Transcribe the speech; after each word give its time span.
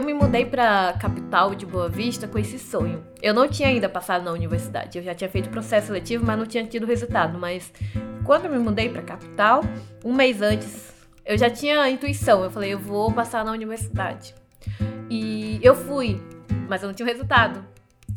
Eu 0.00 0.06
me 0.06 0.14
mudei 0.14 0.46
pra 0.46 0.94
capital 0.98 1.54
de 1.54 1.66
Boa 1.66 1.86
Vista 1.86 2.26
com 2.26 2.38
esse 2.38 2.58
sonho. 2.58 3.04
Eu 3.20 3.34
não 3.34 3.46
tinha 3.46 3.68
ainda 3.68 3.86
passado 3.86 4.24
na 4.24 4.32
universidade. 4.32 4.96
Eu 4.96 5.04
já 5.04 5.14
tinha 5.14 5.28
feito 5.28 5.50
processo 5.50 5.88
seletivo, 5.88 6.24
mas 6.24 6.38
não 6.38 6.46
tinha 6.46 6.64
tido 6.64 6.86
resultado. 6.86 7.38
Mas 7.38 7.70
quando 8.24 8.46
eu 8.46 8.50
me 8.50 8.58
mudei 8.58 8.88
pra 8.88 9.02
capital, 9.02 9.60
um 10.02 10.14
mês 10.14 10.40
antes, 10.40 10.90
eu 11.22 11.36
já 11.36 11.50
tinha 11.50 11.86
intuição. 11.90 12.42
Eu 12.42 12.50
falei, 12.50 12.72
eu 12.72 12.78
vou 12.78 13.12
passar 13.12 13.44
na 13.44 13.52
universidade. 13.52 14.34
E 15.10 15.60
eu 15.62 15.74
fui, 15.74 16.18
mas 16.66 16.82
eu 16.82 16.86
não 16.86 16.94
tinha 16.94 17.06
resultado. 17.06 17.62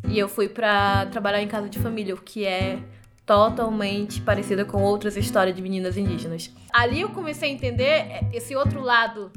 E 0.08 0.18
eu 0.18 0.26
fui 0.26 0.48
pra 0.48 1.04
trabalhar 1.12 1.42
em 1.42 1.48
casa 1.48 1.68
de 1.68 1.78
família, 1.78 2.14
o 2.14 2.18
que 2.18 2.46
é 2.46 2.78
totalmente 3.26 4.22
parecida 4.22 4.64
com 4.64 4.82
outras 4.82 5.18
histórias 5.18 5.54
de 5.54 5.60
meninas 5.60 5.98
indígenas. 5.98 6.50
Ali 6.72 7.02
eu 7.02 7.10
comecei 7.10 7.50
a 7.50 7.52
entender 7.52 8.26
esse 8.32 8.56
outro 8.56 8.80
lado, 8.80 9.30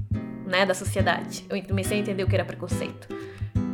né, 0.48 0.66
da 0.66 0.74
sociedade. 0.74 1.46
Eu 1.50 1.62
comecei 1.64 1.98
a 1.98 2.00
entender 2.00 2.24
o 2.24 2.28
que 2.28 2.36
era 2.36 2.46
preconceito. 2.46 3.08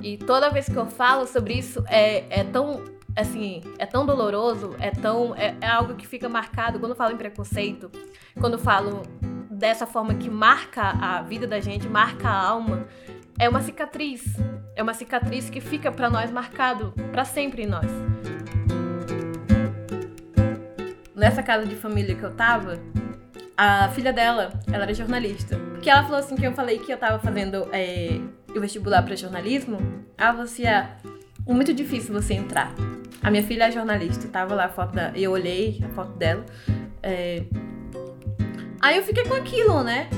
E 0.01 0.17
toda 0.17 0.49
vez 0.49 0.67
que 0.67 0.75
eu 0.75 0.85
falo 0.85 1.25
sobre 1.25 1.53
isso 1.53 1.83
é, 1.87 2.25
é 2.41 2.43
tão 2.43 2.83
assim, 3.15 3.61
é 3.77 3.85
tão 3.85 4.05
doloroso, 4.05 4.75
é 4.79 4.89
tão 4.89 5.35
é, 5.35 5.55
é 5.61 5.67
algo 5.67 5.93
que 5.93 6.05
fica 6.05 6.27
marcado 6.27 6.79
quando 6.79 6.91
eu 6.91 6.95
falo 6.95 7.13
em 7.13 7.17
preconceito, 7.17 7.91
quando 8.39 8.53
eu 8.53 8.59
falo 8.59 9.03
dessa 9.49 9.85
forma 9.85 10.15
que 10.15 10.29
marca 10.29 10.81
a 10.81 11.21
vida 11.21 11.47
da 11.47 11.59
gente, 11.59 11.87
marca 11.87 12.27
a 12.27 12.47
alma, 12.49 12.85
é 13.39 13.47
uma 13.47 13.61
cicatriz. 13.61 14.23
É 14.75 14.81
uma 14.81 14.93
cicatriz 14.93 15.49
que 15.49 15.61
fica 15.61 15.91
para 15.91 16.09
nós 16.09 16.31
marcado 16.31 16.93
para 17.11 17.23
sempre 17.23 17.63
em 17.63 17.67
nós. 17.67 17.85
Nessa 21.15 21.43
casa 21.43 21.65
de 21.65 21.75
família 21.75 22.15
que 22.15 22.23
eu 22.23 22.33
tava, 22.33 22.79
a 23.57 23.89
filha 23.89 24.11
dela, 24.11 24.51
ela 24.71 24.83
era 24.83 24.93
jornalista. 24.93 25.57
Porque 25.57 25.89
ela 25.89 26.03
falou 26.03 26.17
assim 26.17 26.35
que 26.35 26.45
eu 26.45 26.53
falei 26.53 26.79
que 26.79 26.91
eu 26.91 26.97
tava 26.97 27.19
fazendo 27.19 27.67
é, 27.71 28.19
o 28.55 28.59
vestibular 28.59 29.03
para 29.03 29.15
jornalismo. 29.15 29.77
Ela 30.17 30.31
falou 30.31 30.45
assim: 30.45 30.65
ah, 30.65 30.95
é 31.47 31.53
muito 31.53 31.73
difícil 31.73 32.13
você 32.13 32.33
entrar. 32.33 32.73
A 33.21 33.31
minha 33.31 33.43
filha 33.43 33.65
é 33.65 33.71
jornalista, 33.71 34.27
tava 34.27 34.55
lá 34.55 34.65
a 34.65 34.69
foto 34.69 34.93
da. 34.93 35.11
Eu 35.15 35.31
olhei 35.31 35.81
a 35.83 35.89
foto 35.89 36.13
dela. 36.17 36.45
É... 37.01 37.43
Aí 38.81 38.97
eu 38.97 39.03
fiquei 39.03 39.23
com 39.23 39.33
aquilo, 39.33 39.83
né? 39.83 40.09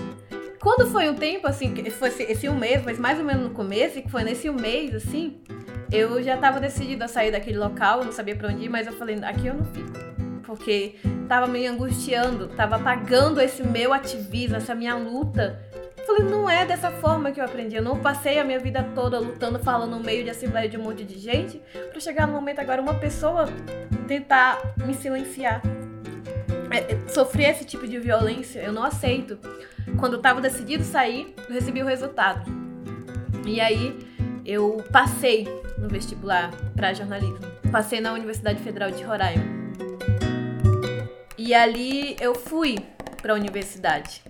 Quando 0.59 0.89
foi 0.89 1.07
um 1.07 1.13
tempo, 1.13 1.45
assim, 1.45 1.75
foi 1.91 2.09
esse 2.09 2.49
um 2.49 2.55
mês, 2.55 2.83
mas 2.83 2.97
mais 2.97 3.19
ou 3.19 3.25
menos 3.25 3.43
no 3.43 3.49
começo, 3.51 4.01
que 4.01 4.09
foi 4.09 4.23
nesse 4.23 4.49
um 4.49 4.55
mês, 4.55 4.95
assim, 4.95 5.39
eu 5.91 6.23
já 6.23 6.37
tava 6.37 6.59
decidida 6.59 7.05
a 7.05 7.07
sair 7.07 7.31
daquele 7.31 7.59
local, 7.59 7.99
eu 7.99 8.05
não 8.05 8.11
sabia 8.11 8.35
pra 8.35 8.49
onde 8.49 8.65
ir, 8.65 8.69
mas 8.69 8.87
eu 8.87 8.93
falei, 8.93 9.15
aqui 9.23 9.45
eu 9.45 9.53
não 9.53 9.65
fico. 9.65 10.14
Porque 10.55 10.95
tava 11.27 11.47
me 11.47 11.67
angustiando, 11.67 12.47
tava 12.47 12.77
apagando 12.77 13.41
esse 13.41 13.61
meu 13.61 13.93
ativismo, 13.93 14.55
essa 14.55 14.73
minha 14.73 14.95
luta. 14.95 15.61
Eu 15.97 16.05
falei, 16.05 16.23
não 16.23 16.49
é 16.49 16.65
dessa 16.65 16.89
forma 16.91 17.31
que 17.31 17.39
eu 17.39 17.45
aprendi. 17.45 17.75
Eu 17.75 17.83
não 17.83 17.99
passei 17.99 18.39
a 18.39 18.43
minha 18.43 18.59
vida 18.59 18.83
toda 18.95 19.19
lutando, 19.19 19.59
falando 19.59 19.91
no 19.91 19.99
meio 19.99 20.23
de 20.23 20.29
assembleia 20.29 20.69
de 20.69 20.77
um 20.77 20.83
monte 20.83 21.03
de 21.03 21.19
gente, 21.19 21.61
para 21.91 21.99
chegar 21.99 22.25
no 22.25 22.33
momento 22.33 22.59
agora 22.59 22.81
uma 22.81 22.93
pessoa 22.93 23.45
tentar 24.07 24.61
me 24.85 24.93
silenciar. 24.93 25.61
É, 26.71 26.93
é, 26.93 27.07
sofrer 27.07 27.51
esse 27.51 27.65
tipo 27.65 27.87
de 27.87 27.99
violência, 27.99 28.59
eu 28.59 28.71
não 28.71 28.83
aceito. 28.83 29.37
Quando 29.97 30.13
eu 30.13 30.21
tava 30.21 30.41
decidido 30.41 30.83
sair, 30.83 31.33
eu 31.47 31.53
recebi 31.53 31.81
o 31.81 31.85
resultado. 31.85 32.43
E 33.45 33.59
aí 33.59 33.97
eu 34.45 34.83
passei 34.91 35.47
no 35.77 35.87
vestibular 35.87 36.51
para 36.75 36.93
jornalismo. 36.93 37.39
Passei 37.71 37.99
na 37.99 38.13
Universidade 38.13 38.61
Federal 38.61 38.91
de 38.91 39.03
Roraima. 39.03 39.43
E 41.37 41.53
ali 41.53 42.15
eu 42.21 42.33
fui 42.33 42.77
para 43.21 43.33
a 43.33 43.35
universidade. 43.35 44.21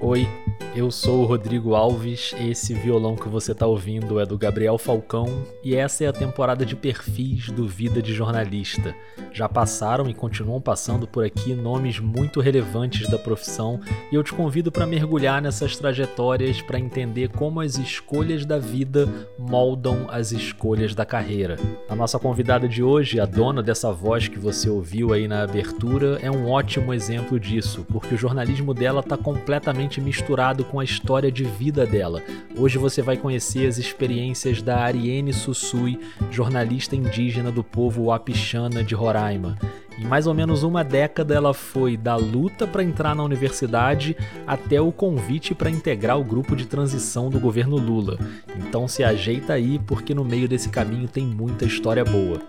Oi, 0.00 0.26
eu 0.74 0.88
sou 0.90 1.22
o 1.22 1.26
Rodrigo 1.26 1.74
Alves, 1.74 2.32
esse 2.38 2.72
violão 2.74 3.16
que 3.16 3.28
você 3.28 3.50
está 3.50 3.66
ouvindo 3.66 4.20
é 4.20 4.26
do 4.26 4.38
Gabriel 4.38 4.78
Falcão 4.78 5.26
e 5.64 5.74
essa 5.74 6.04
é 6.04 6.06
a 6.06 6.12
temporada 6.12 6.64
de 6.64 6.76
perfis 6.76 7.50
do 7.50 7.66
Vida 7.66 8.00
de 8.00 8.14
Jornalista. 8.14 8.94
Já 9.32 9.48
passaram 9.48 10.08
e 10.08 10.14
continuam 10.14 10.60
passando 10.60 11.06
por 11.08 11.24
aqui 11.24 11.54
nomes 11.54 11.98
muito 11.98 12.40
relevantes 12.40 13.08
da 13.08 13.18
profissão 13.18 13.80
e 14.12 14.14
eu 14.14 14.22
te 14.22 14.32
convido 14.32 14.70
para 14.70 14.86
mergulhar 14.86 15.42
nessas 15.42 15.76
trajetórias 15.76 16.62
para 16.62 16.78
entender 16.78 17.30
como 17.30 17.60
as 17.60 17.76
escolhas 17.76 18.44
da 18.44 18.58
vida 18.58 19.08
moldam 19.38 20.06
as 20.08 20.30
escolhas 20.30 20.94
da 20.94 21.04
carreira. 21.04 21.56
A 21.88 21.96
nossa 21.96 22.18
convidada 22.18 22.68
de 22.68 22.82
hoje, 22.82 23.18
a 23.18 23.26
dona 23.26 23.62
dessa 23.62 23.92
voz 23.92 24.28
que 24.28 24.38
você 24.38 24.70
ouviu 24.70 25.12
aí 25.12 25.26
na 25.26 25.42
abertura, 25.42 26.18
é 26.22 26.30
um 26.30 26.48
ótimo 26.48 26.94
exemplo 26.94 27.40
disso, 27.40 27.84
porque 27.90 28.14
o 28.14 28.18
jornalismo 28.18 28.72
dela 28.72 29.00
está 29.00 29.16
completamente 29.16 30.00
misturado 30.00 30.59
com 30.64 30.80
a 30.80 30.84
história 30.84 31.30
de 31.30 31.44
vida 31.44 31.86
dela. 31.86 32.22
Hoje 32.56 32.78
você 32.78 33.02
vai 33.02 33.16
conhecer 33.16 33.66
as 33.66 33.78
experiências 33.78 34.62
da 34.62 34.78
Ariene 34.78 35.32
Sussui, 35.32 35.98
jornalista 36.30 36.96
indígena 36.96 37.50
do 37.50 37.64
povo 37.64 38.04
Wapixana 38.04 38.82
de 38.82 38.94
Roraima. 38.94 39.56
Em 40.00 40.06
mais 40.06 40.26
ou 40.26 40.32
menos 40.32 40.62
uma 40.62 40.82
década, 40.82 41.34
ela 41.34 41.52
foi 41.52 41.94
da 41.94 42.16
luta 42.16 42.66
para 42.66 42.82
entrar 42.82 43.14
na 43.14 43.22
universidade 43.22 44.16
até 44.46 44.80
o 44.80 44.90
convite 44.90 45.54
para 45.54 45.68
integrar 45.68 46.18
o 46.18 46.24
grupo 46.24 46.56
de 46.56 46.64
transição 46.66 47.28
do 47.28 47.38
governo 47.38 47.76
Lula. 47.76 48.18
Então 48.56 48.88
se 48.88 49.04
ajeita 49.04 49.52
aí, 49.52 49.78
porque 49.78 50.14
no 50.14 50.24
meio 50.24 50.48
desse 50.48 50.70
caminho 50.70 51.06
tem 51.06 51.26
muita 51.26 51.66
história 51.66 52.02
boa. 52.02 52.40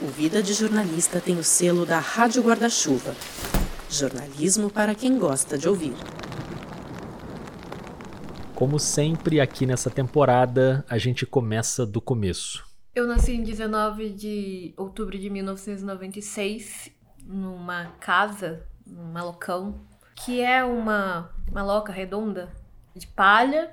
O 0.00 0.06
Vida 0.08 0.42
de 0.42 0.52
Jornalista 0.52 1.20
tem 1.20 1.38
o 1.38 1.44
selo 1.44 1.86
da 1.86 2.00
Rádio 2.00 2.42
Guarda-Chuva. 2.42 3.14
Jornalismo 3.92 4.70
para 4.70 4.94
quem 4.94 5.18
gosta 5.18 5.58
de 5.58 5.68
ouvir. 5.68 5.92
Como 8.54 8.78
sempre, 8.78 9.38
aqui 9.38 9.66
nessa 9.66 9.90
temporada, 9.90 10.84
a 10.88 10.96
gente 10.96 11.26
começa 11.26 11.84
do 11.84 12.00
começo. 12.00 12.64
Eu 12.94 13.06
nasci 13.06 13.32
em 13.32 13.42
19 13.42 14.10
de 14.10 14.72
outubro 14.78 15.18
de 15.18 15.28
1996, 15.28 16.90
numa 17.22 17.92
casa, 18.00 18.66
num 18.86 19.12
malocão, 19.12 19.80
que 20.14 20.40
é 20.40 20.64
uma 20.64 21.30
maloca 21.52 21.92
redonda 21.92 22.50
de 22.94 23.06
palha. 23.06 23.70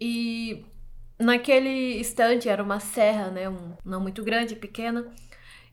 E 0.00 0.64
naquele 1.18 2.00
instante 2.00 2.48
era 2.48 2.62
uma 2.62 2.80
serra, 2.80 3.30
né? 3.30 3.48
Um, 3.48 3.74
não 3.84 4.00
muito 4.00 4.24
grande, 4.24 4.56
pequena. 4.56 5.06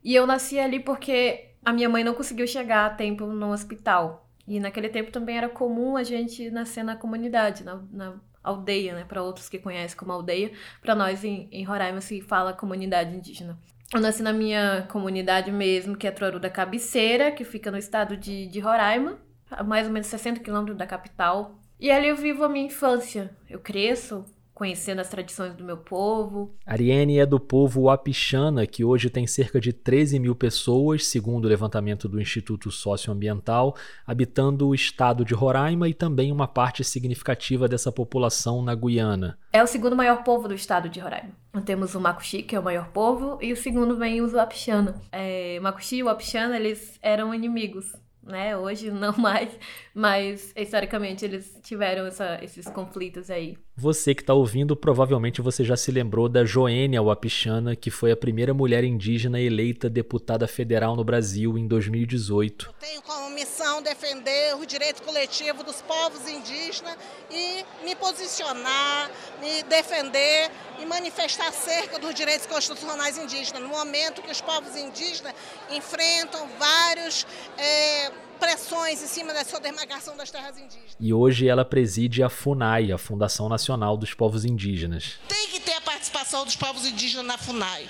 E 0.04 0.14
eu 0.14 0.28
nasci 0.28 0.60
ali 0.60 0.80
porque 0.80 1.53
a 1.64 1.74
minha 1.74 1.90
mãe 1.90 2.04
não 2.04 2.14
conseguiu 2.14 2.48
chegar 2.48 2.86
a 2.86 2.90
tempo 2.90 3.26
no 3.26 3.52
hospital. 3.52 4.28
E 4.48 4.60
naquele 4.60 4.90
tempo 4.90 5.12
também 5.12 5.38
era 5.38 5.48
comum 5.48 5.96
a 5.96 6.04
gente 6.04 6.50
nascer 6.52 6.84
na 6.84 6.96
comunidade, 6.96 7.64
na, 7.64 7.82
na 7.92 8.16
aldeia, 8.44 8.94
né? 8.94 9.06
Para 9.06 9.24
outros 9.24 9.48
que 9.48 9.58
conhecem 9.58 9.98
como 9.98 10.12
aldeia. 10.12 10.52
Para 10.82 10.94
nós 10.94 11.24
em, 11.24 11.48
em 11.52 11.64
Roraima 11.64 12.02
se 12.02 12.22
fala 12.22 12.52
comunidade 12.52 13.16
indígena. 13.16 13.58
Eu 13.94 14.02
nasci 14.02 14.24
na 14.24 14.34
minha 14.34 14.88
comunidade 14.92 15.52
mesmo, 15.52 15.96
que 15.96 16.08
é 16.08 16.12
Troaru 16.12 16.40
da 16.40 16.50
Cabeceira, 16.50 17.32
que 17.32 17.44
fica 17.44 17.72
no 17.72 17.78
estado 17.78 18.18
de, 18.18 18.48
de 18.48 18.60
Roraima, 18.60 19.20
a 19.50 19.64
mais 19.64 19.88
ou 19.88 19.94
menos 19.94 20.08
60 20.08 20.40
quilômetros 20.40 20.78
da 20.78 20.88
capital. 20.88 21.60
E 21.80 21.92
ali 21.92 22.08
eu 22.08 22.16
vivo 22.16 22.44
a 22.44 22.50
minha 22.50 22.66
infância. 22.66 23.30
Eu 23.50 23.60
cresço 23.60 24.26
conhecendo 24.64 25.02
as 25.02 25.10
tradições 25.10 25.54
do 25.56 25.64
meu 25.66 25.76
povo. 25.76 26.56
Ariane 26.66 27.20
é 27.20 27.26
do 27.26 27.38
povo 27.38 27.82
Wapixana, 27.82 28.66
que 28.66 28.82
hoje 28.82 29.10
tem 29.10 29.28
cerca 29.28 29.60
de 29.60 29.74
13 29.74 30.18
mil 30.20 30.34
pessoas, 30.34 31.06
segundo 31.06 31.44
o 31.44 31.48
levantamento 31.50 32.08
do 32.08 32.22
Instituto 32.22 32.72
Socioambiental, 32.72 33.76
habitando 34.08 34.70
o 34.70 34.74
estado 34.74 35.26
de 35.26 35.34
Roraima 35.34 35.90
e 35.90 35.94
também 35.94 36.32
uma 36.32 36.48
parte 36.48 36.82
significativa 36.82 37.68
dessa 37.68 37.92
população 37.92 38.64
na 38.64 38.74
Guiana. 38.74 39.38
É 39.52 39.62
o 39.62 39.68
segundo 39.68 39.98
maior 39.98 40.24
povo 40.24 40.48
do 40.48 40.54
estado 40.54 40.88
de 40.88 41.02
Roraima. 41.02 41.34
Temos 41.66 41.94
o 41.94 42.00
Makuxi, 42.00 42.42
que 42.42 42.56
é 42.56 42.60
o 42.60 42.64
maior 42.64 42.88
povo, 42.88 43.38
e 43.42 43.52
o 43.52 43.58
segundo 43.58 43.98
vem 43.98 44.22
os 44.22 44.32
Wapixana. 44.32 44.96
É, 45.12 45.60
Makuxi 45.60 45.98
e 45.98 46.04
o 46.04 46.06
Wapixana, 46.06 46.56
eles 46.56 46.98
eram 47.02 47.36
inimigos 47.36 47.92
né? 48.26 48.56
Hoje 48.58 48.90
não 48.90 49.16
mais, 49.18 49.50
mas 49.94 50.54
historicamente 50.56 51.26
eles 51.26 51.60
tiveram 51.62 52.06
essa, 52.06 52.40
esses 52.42 52.68
conflitos 52.68 53.30
aí. 53.30 53.58
Você 53.76 54.14
que 54.14 54.22
está 54.22 54.36
ouvindo, 54.36 54.76
provavelmente 54.76 55.42
você 55.42 55.64
já 55.64 55.76
se 55.76 55.92
lembrou 55.92 56.30
da 56.30 56.46
Joênia 56.46 57.02
Wapichana, 57.02 57.76
que 57.76 57.90
foi 57.90 58.12
a 58.12 58.16
primeira 58.16 58.54
mulher 58.54 58.84
indígena 58.84 59.42
eleita 59.42 59.90
deputada 59.90 60.48
federal 60.48 60.96
no 60.96 61.04
Brasil 61.04 61.58
em 61.58 61.68
2018. 61.68 62.68
Eu 62.68 62.74
tenho 62.74 63.02
como 63.02 63.32
missão 63.32 63.82
defender 63.82 64.56
o 64.58 64.66
direito 64.68 65.02
coletivo 65.02 65.64
dos 65.64 65.82
povos 65.82 66.30
indígenas 66.30 66.96
e 67.32 67.66
me 67.84 67.96
posicionar, 67.96 69.10
me 69.42 69.64
defender 69.64 70.52
e 70.80 70.86
manifestar 70.86 71.48
acerca 71.48 71.98
dos 71.98 72.14
direitos 72.14 72.46
constitucionais 72.46 73.18
indígenas, 73.18 73.60
no 73.60 73.70
momento 73.70 74.22
que 74.22 74.32
os 74.32 74.40
povos 74.40 74.76
indígenas 74.76 75.34
enfrentam 75.72 76.48
vários. 76.60 77.26
É, 77.58 78.12
pressões 78.44 79.02
em 79.02 79.08
cima 79.08 79.34
da 79.34 79.46
sua 79.46 79.60
demarcação 79.60 80.18
das 80.18 80.30
terras 80.30 80.58
indígenas. 80.58 80.96
E 81.00 81.14
hoje 81.14 81.48
ela 81.48 81.64
preside 81.64 82.22
a 82.22 82.30
FUNAI, 82.30 82.92
a 82.92 82.98
Fundação 82.98 83.48
Nacional 83.48 83.96
dos 83.96 84.14
Povos 84.14 84.44
Indígenas. 84.44 85.14
Tem 85.30 85.48
que 85.48 85.62
ter 85.62 85.74
a 85.76 85.82
participação 85.82 86.44
dos 86.44 86.56
povos 86.58 86.86
indígenas 86.86 87.26
na 87.26 87.38
FUNAI. 87.38 87.88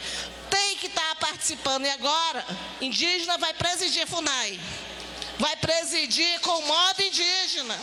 Tem 0.52 0.78
que 0.78 0.88
estar 0.88 1.16
participando. 1.16 1.86
E 1.86 1.90
agora, 1.90 2.46
indígena 2.80 3.38
vai 3.40 3.54
presidir 3.56 4.04
a 4.04 4.08
FUNAI. 4.08 4.60
vai 5.40 5.56
presidir 5.58 6.40
com 6.42 6.62
modo 6.62 7.02
indígena. 7.02 7.76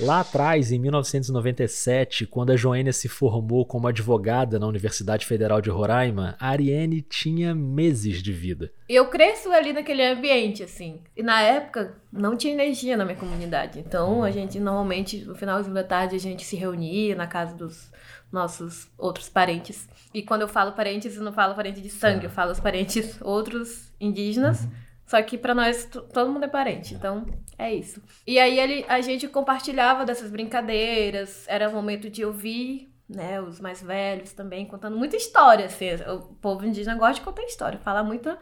Lá 0.00 0.20
atrás, 0.20 0.72
em 0.72 0.78
1997, 0.80 2.26
quando 2.26 2.50
a 2.50 2.56
Joênia 2.56 2.92
se 2.92 3.08
formou 3.08 3.64
como 3.64 3.86
advogada 3.86 4.58
na 4.58 4.66
Universidade 4.66 5.24
Federal 5.24 5.60
de 5.60 5.70
Roraima, 5.70 6.36
a 6.40 6.48
Ariane 6.48 7.00
tinha 7.00 7.54
meses 7.54 8.20
de 8.20 8.32
vida. 8.32 8.72
Eu 8.88 9.06
cresço 9.06 9.52
ali 9.52 9.72
naquele 9.72 10.04
ambiente, 10.04 10.64
assim. 10.64 11.00
E 11.16 11.22
na 11.22 11.40
época, 11.40 11.96
não 12.12 12.36
tinha 12.36 12.52
energia 12.52 12.96
na 12.96 13.04
minha 13.04 13.16
comunidade. 13.16 13.78
Então, 13.78 14.24
a 14.24 14.32
gente, 14.32 14.58
normalmente, 14.58 15.24
no 15.24 15.36
finalzinho 15.36 15.74
da 15.74 15.84
tarde, 15.84 16.16
a 16.16 16.20
gente 16.20 16.44
se 16.44 16.56
reunia 16.56 17.14
na 17.14 17.28
casa 17.28 17.54
dos 17.54 17.92
nossos 18.32 18.88
outros 18.98 19.28
parentes. 19.28 19.88
E 20.12 20.22
quando 20.22 20.42
eu 20.42 20.48
falo 20.48 20.72
parentes, 20.72 21.16
eu 21.16 21.22
não 21.22 21.32
falo 21.32 21.54
parente 21.54 21.80
de 21.80 21.88
sangue, 21.88 22.24
eu 22.24 22.30
falo 22.30 22.50
os 22.50 22.58
parentes 22.58 23.16
outros 23.22 23.92
indígenas. 24.00 24.66
Só 25.06 25.20
que 25.22 25.36
para 25.36 25.54
nós 25.54 25.84
todo 25.84 26.30
mundo 26.30 26.44
é 26.44 26.48
parente, 26.48 26.94
então 26.94 27.26
é 27.58 27.74
isso. 27.74 28.02
E 28.26 28.38
aí 28.38 28.58
ele, 28.58 28.84
a 28.88 29.00
gente 29.00 29.28
compartilhava 29.28 30.04
dessas 30.04 30.30
brincadeiras, 30.30 31.44
era 31.46 31.70
momento 31.70 32.08
de 32.08 32.24
ouvir, 32.24 32.90
né, 33.08 33.40
os 33.40 33.60
mais 33.60 33.82
velhos 33.82 34.32
também 34.32 34.64
contando 34.66 34.96
muita 34.96 35.16
história, 35.16 35.66
assim, 35.66 35.88
o 36.08 36.20
povo 36.36 36.64
indígena 36.64 36.96
gosta 36.96 37.14
de 37.14 37.20
contar 37.20 37.42
história, 37.42 37.78
falar 37.78 38.02
muito 38.02 38.34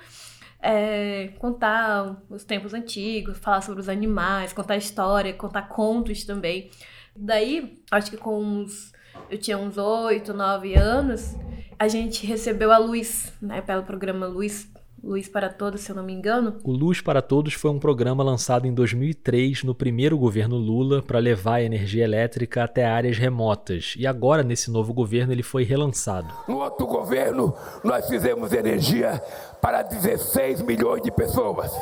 é, 0.61 1.33
contar 1.39 2.23
os 2.31 2.45
tempos 2.45 2.73
antigos, 2.73 3.39
falar 3.39 3.61
sobre 3.61 3.81
os 3.81 3.89
animais, 3.89 4.53
contar 4.53 4.77
história, 4.77 5.33
contar 5.35 5.63
contos 5.63 6.25
também. 6.25 6.71
Daí, 7.17 7.83
acho 7.91 8.13
que 8.13 8.17
com 8.17 8.39
uns 8.41 8.93
eu 9.29 9.39
tinha 9.39 9.59
uns 9.59 9.77
oito, 9.77 10.33
nove 10.33 10.75
anos, 10.75 11.35
a 11.79 11.89
gente 11.89 12.25
recebeu 12.25 12.71
a 12.71 12.79
Luz, 12.79 13.33
né, 13.43 13.61
pelo 13.61 13.83
programa 13.83 14.27
Luz 14.27 14.71
Luz 15.03 15.27
para 15.27 15.49
Todos, 15.49 15.81
se 15.81 15.91
eu 15.91 15.97
não 15.97 16.05
me 16.05 16.13
engano. 16.13 16.61
O 16.63 16.71
Luz 16.71 17.01
para 17.01 17.21
Todos 17.21 17.55
foi 17.55 17.73
um 17.73 17.79
programa 17.79 18.23
lançado 18.23 18.69
em 18.69 18.73
2003 18.73 19.65
no 19.65 19.75
primeiro 19.75 20.17
governo 20.17 20.57
Lula 20.57 21.03
para 21.03 21.19
levar 21.19 21.55
a 21.55 21.63
energia 21.63 22.05
elétrica 22.05 22.63
até 22.63 22.85
áreas 22.85 23.19
remotas. 23.19 23.95
E 23.99 24.07
agora, 24.07 24.45
nesse 24.45 24.71
novo 24.71 24.95
governo, 24.95 25.33
ele 25.33 25.43
foi 25.43 25.65
relançado. 25.65 26.33
No 26.47 26.59
outro 26.59 26.87
governo, 26.87 27.53
nós 27.83 28.07
fizemos 28.07 28.53
energia 28.53 29.21
para 29.61 29.83
16 29.83 30.63
milhões 30.63 31.03
de 31.03 31.11
pessoas. 31.11 31.73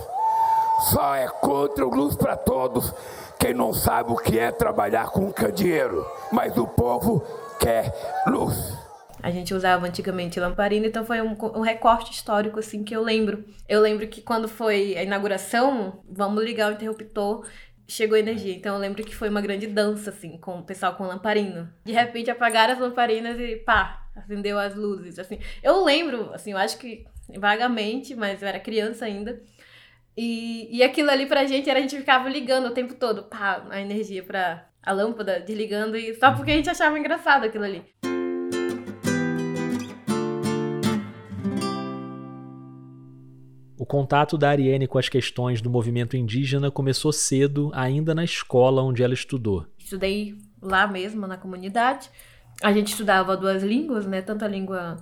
Só 0.91 1.15
é 1.15 1.29
contra 1.29 1.87
o 1.87 1.95
Luz 1.95 2.17
para 2.17 2.39
Todos 2.39 2.91
quem 3.39 3.53
não 3.53 3.73
sabe 3.75 4.13
o 4.13 4.17
que 4.17 4.39
é 4.39 4.51
trabalhar 4.51 5.11
com 5.11 5.31
candeeiro. 5.31 6.07
Mas 6.33 6.57
o 6.57 6.67
povo 6.67 7.23
quer 7.59 7.93
luz. 8.27 8.80
A 9.23 9.31
gente 9.31 9.53
usava 9.55 9.87
antigamente 9.87 10.41
lamparina, 10.41 10.87
então 10.87 11.05
foi 11.05 11.21
um, 11.21 11.37
um, 11.55 11.61
recorte 11.61 12.13
histórico, 12.13 12.59
assim, 12.59 12.83
que 12.83 12.95
eu 12.95 13.03
lembro. 13.03 13.45
Eu 13.69 13.81
lembro 13.81 14.07
que 14.09 14.23
quando 14.23 14.49
foi 14.49 14.97
a 14.97 15.03
inauguração, 15.03 16.03
vamos 16.09 16.43
ligar 16.43 16.71
o 16.71 16.75
interruptor, 16.75 17.47
chegou 17.87 18.17
energia. 18.17 18.55
Então 18.55 18.75
eu 18.75 18.81
lembro 18.81 19.05
que 19.05 19.15
foi 19.15 19.29
uma 19.29 19.41
grande 19.41 19.67
dança, 19.67 20.11
assim, 20.11 20.39
com 20.39 20.59
o 20.59 20.65
pessoal 20.65 20.95
com 20.95 21.07
lamparina. 21.07 21.75
De 21.85 21.93
repente 21.93 22.31
apagaram 22.31 22.73
as 22.73 22.79
lamparinas 22.79 23.39
e 23.39 23.57
pá, 23.57 24.07
acendeu 24.17 24.59
as 24.59 24.75
luzes, 24.75 25.19
assim. 25.19 25.39
Eu 25.63 25.85
lembro, 25.85 26.33
assim, 26.33 26.53
eu 26.53 26.59
acho 26.59 26.79
que 26.79 27.05
vagamente, 27.39 28.15
mas 28.15 28.43
eu 28.43 28.49
era 28.49 28.59
criança 28.59 29.05
ainda. 29.05 29.41
E, 30.17 30.69
e 30.77 30.83
aquilo 30.83 31.11
ali 31.11 31.27
pra 31.27 31.45
gente 31.45 31.69
era 31.71 31.79
a 31.79 31.83
gente 31.83 31.97
ficava 31.97 32.29
ligando 32.29 32.67
o 32.67 32.75
tempo 32.75 32.95
todo, 32.95 33.25
pá, 33.25 33.65
a 33.71 33.81
energia 33.81 34.23
pra 34.23 34.67
a 34.83 34.93
lâmpada 34.93 35.41
desligando, 35.41 35.97
e 35.97 36.15
só 36.15 36.33
porque 36.33 36.51
a 36.51 36.55
gente 36.55 36.71
achava 36.71 36.99
engraçado 36.99 37.45
aquilo 37.45 37.65
ali. 37.65 37.85
O 43.81 43.87
contato 43.87 44.37
da 44.37 44.51
Ariane 44.51 44.87
com 44.87 44.99
as 44.99 45.09
questões 45.09 45.63
do 45.63 45.71
movimento 45.71 46.15
indígena 46.15 46.71
começou 46.71 47.11
cedo, 47.11 47.71
ainda 47.73 48.15
na 48.15 48.23
escola 48.23 48.83
onde 48.83 49.03
ela 49.03 49.15
estudou. 49.15 49.65
Estudei 49.79 50.37
lá 50.61 50.87
mesmo, 50.87 51.27
na 51.27 51.39
comunidade. 51.39 52.11
A 52.63 52.75
gente 52.75 52.89
estudava 52.89 53.35
duas 53.39 53.63
línguas, 53.63 54.05
né? 54.05 54.21
Tanto 54.21 54.45
a 54.45 54.49
língua 54.49 54.99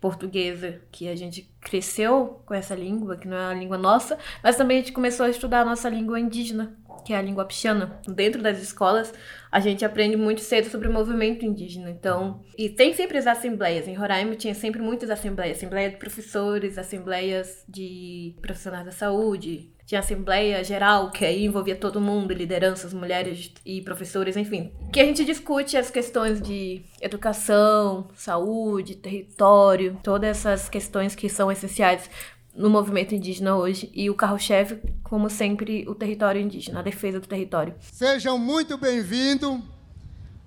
portuguesa, 0.00 0.80
que 0.90 1.08
a 1.08 1.16
gente 1.16 1.50
cresceu 1.60 2.42
com 2.46 2.54
essa 2.54 2.74
língua, 2.74 3.16
que 3.16 3.26
não 3.26 3.36
é 3.36 3.46
a 3.46 3.54
língua 3.54 3.78
nossa, 3.78 4.18
mas 4.42 4.56
também 4.56 4.78
a 4.78 4.80
gente 4.80 4.92
começou 4.92 5.26
a 5.26 5.30
estudar 5.30 5.60
a 5.60 5.64
nossa 5.64 5.88
língua 5.88 6.18
indígena, 6.20 6.76
que 7.04 7.12
é 7.12 7.16
a 7.16 7.22
língua 7.22 7.44
pixana. 7.44 8.00
Dentro 8.06 8.42
das 8.42 8.58
escolas, 8.60 9.12
a 9.50 9.60
gente 9.60 9.84
aprende 9.84 10.16
muito 10.16 10.40
cedo 10.40 10.68
sobre 10.68 10.88
o 10.88 10.92
movimento 10.92 11.44
indígena. 11.44 11.90
Então, 11.90 12.42
e 12.58 12.68
tem 12.68 12.92
sempre 12.94 13.18
as 13.18 13.26
assembleias. 13.26 13.86
Em 13.86 13.94
Roraima 13.94 14.34
tinha 14.34 14.54
sempre 14.54 14.82
muitas 14.82 15.08
assembleias, 15.10 15.56
assembleia 15.56 15.90
de 15.90 15.96
professores, 15.96 16.78
assembleias 16.78 17.64
de 17.68 18.34
profissionais 18.42 18.84
da 18.84 18.92
saúde, 18.92 19.70
tinha 19.86 20.00
assembleia 20.00 20.64
geral, 20.64 21.12
que 21.12 21.24
aí 21.24 21.44
envolvia 21.44 21.76
todo 21.76 22.00
mundo, 22.00 22.34
lideranças, 22.34 22.92
mulheres 22.92 23.52
e 23.64 23.80
professores, 23.82 24.36
enfim. 24.36 24.72
Que 24.92 24.98
a 24.98 25.04
gente 25.04 25.24
discute 25.24 25.76
as 25.76 25.90
questões 25.90 26.42
de 26.42 26.82
educação, 27.00 28.08
saúde, 28.16 28.96
território, 28.96 29.96
todas 30.02 30.38
essas 30.38 30.68
questões 30.68 31.14
que 31.14 31.28
são 31.28 31.52
essenciais 31.52 32.10
no 32.52 32.68
movimento 32.68 33.14
indígena 33.14 33.54
hoje 33.54 33.88
e 33.94 34.10
o 34.10 34.14
carro-chefe, 34.14 34.80
como 35.04 35.30
sempre, 35.30 35.84
o 35.88 35.94
território 35.94 36.40
indígena, 36.40 36.80
a 36.80 36.82
defesa 36.82 37.20
do 37.20 37.28
território. 37.28 37.74
Sejam 37.78 38.36
muito 38.36 38.76
bem-vindos 38.76 39.60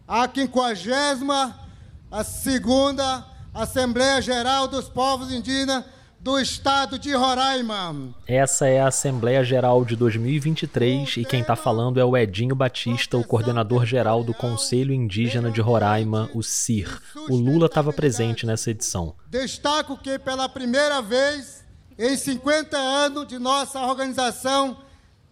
à 0.05 0.27
52 0.27 1.69
a 2.11 2.23
segunda 2.23 3.25
Assembleia 3.53 4.19
Geral 4.21 4.67
dos 4.67 4.89
Povos 4.89 5.31
Indígenas 5.31 5.85
do 6.19 6.37
Estado 6.37 6.99
de 6.99 7.13
Roraima. 7.13 8.13
Essa 8.27 8.67
é 8.67 8.81
a 8.81 8.87
Assembleia 8.87 9.43
Geral 9.43 9.85
de 9.85 9.95
2023 9.95 11.17
e 11.17 11.25
quem 11.25 11.39
está 11.41 11.55
falando 11.55 11.99
é 11.99 12.03
o 12.03 12.17
Edinho 12.17 12.55
Batista, 12.55 13.17
o 13.17 13.23
coordenador 13.23 13.85
geral 13.85 14.23
do 14.23 14.33
Conselho 14.33 14.93
Indígena 14.93 15.49
de 15.49 15.61
Roraima, 15.61 16.29
o 16.33 16.43
CIR. 16.43 17.01
O 17.29 17.35
Lula 17.37 17.67
estava 17.67 17.93
presente 17.93 18.45
nessa 18.45 18.69
edição. 18.71 19.15
Destaco 19.27 19.97
que 19.97 20.19
pela 20.19 20.49
primeira 20.49 21.01
vez 21.01 21.63
em 21.97 22.15
50 22.15 22.77
anos 22.77 23.27
de 23.27 23.39
nossa 23.39 23.79
organização, 23.81 24.77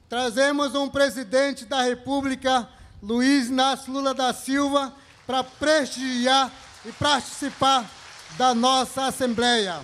trazemos 0.10 0.74
um 0.76 0.90
presidente 0.90 1.66
da 1.66 1.82
República, 1.82 2.68
Luiz 3.02 3.48
Inácio 3.48 3.92
Lula 3.92 4.14
da 4.14 4.34
Silva, 4.34 4.94
para 5.26 5.44
prestigiar 5.44 6.52
e 6.86 6.92
participar 6.94 7.90
da 8.38 8.54
nossa 8.54 9.06
Assembleia. 9.06 9.80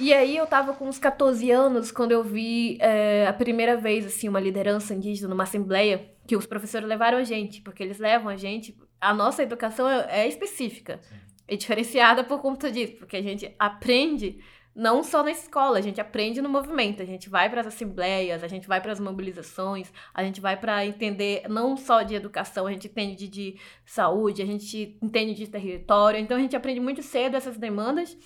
E 0.00 0.14
aí 0.14 0.36
eu 0.36 0.44
estava 0.44 0.74
com 0.74 0.88
uns 0.88 0.98
14 0.98 1.50
anos 1.50 1.90
quando 1.90 2.12
eu 2.12 2.22
vi 2.22 2.78
é, 2.80 3.26
a 3.26 3.32
primeira 3.32 3.76
vez 3.76 4.06
assim 4.06 4.28
uma 4.28 4.38
liderança 4.38 4.94
indígena 4.94 5.28
numa 5.28 5.42
assembleia 5.42 6.08
que 6.24 6.36
os 6.36 6.46
professores 6.46 6.86
levaram 6.86 7.18
a 7.18 7.24
gente, 7.24 7.60
porque 7.60 7.82
eles 7.82 7.98
levam 7.98 8.28
a 8.28 8.36
gente. 8.36 8.78
A 9.00 9.12
nossa 9.12 9.42
educação 9.42 9.88
é, 9.88 10.20
é 10.20 10.28
específica, 10.28 11.00
Sim. 11.02 11.16
é 11.48 11.56
diferenciada 11.56 12.22
por 12.22 12.40
conta 12.40 12.70
disso, 12.70 12.94
porque 12.96 13.16
a 13.16 13.22
gente 13.22 13.52
aprende 13.58 14.38
não 14.78 15.02
só 15.02 15.24
na 15.24 15.32
escola, 15.32 15.78
a 15.78 15.80
gente 15.80 16.00
aprende 16.00 16.40
no 16.40 16.48
movimento, 16.48 17.02
a 17.02 17.04
gente 17.04 17.28
vai 17.28 17.50
para 17.50 17.62
as 17.62 17.66
assembleias, 17.66 18.44
a 18.44 18.46
gente 18.46 18.68
vai 18.68 18.80
para 18.80 18.92
as 18.92 19.00
mobilizações, 19.00 19.92
a 20.14 20.22
gente 20.22 20.40
vai 20.40 20.56
para 20.56 20.86
entender 20.86 21.42
não 21.48 21.76
só 21.76 22.02
de 22.02 22.14
educação, 22.14 22.64
a 22.64 22.70
gente 22.70 22.86
entende 22.86 23.16
de, 23.16 23.28
de, 23.28 23.60
saúde, 23.84 24.40
a 24.40 24.46
gente 24.46 24.96
entende 25.02 25.34
de 25.34 25.48
território, 25.48 26.20
então 26.20 26.36
a 26.36 26.40
gente 26.40 26.54
aprende 26.54 26.78
muito 26.78 27.02
cedo 27.02 27.36
essas 27.36 27.56
demandas 27.56 28.16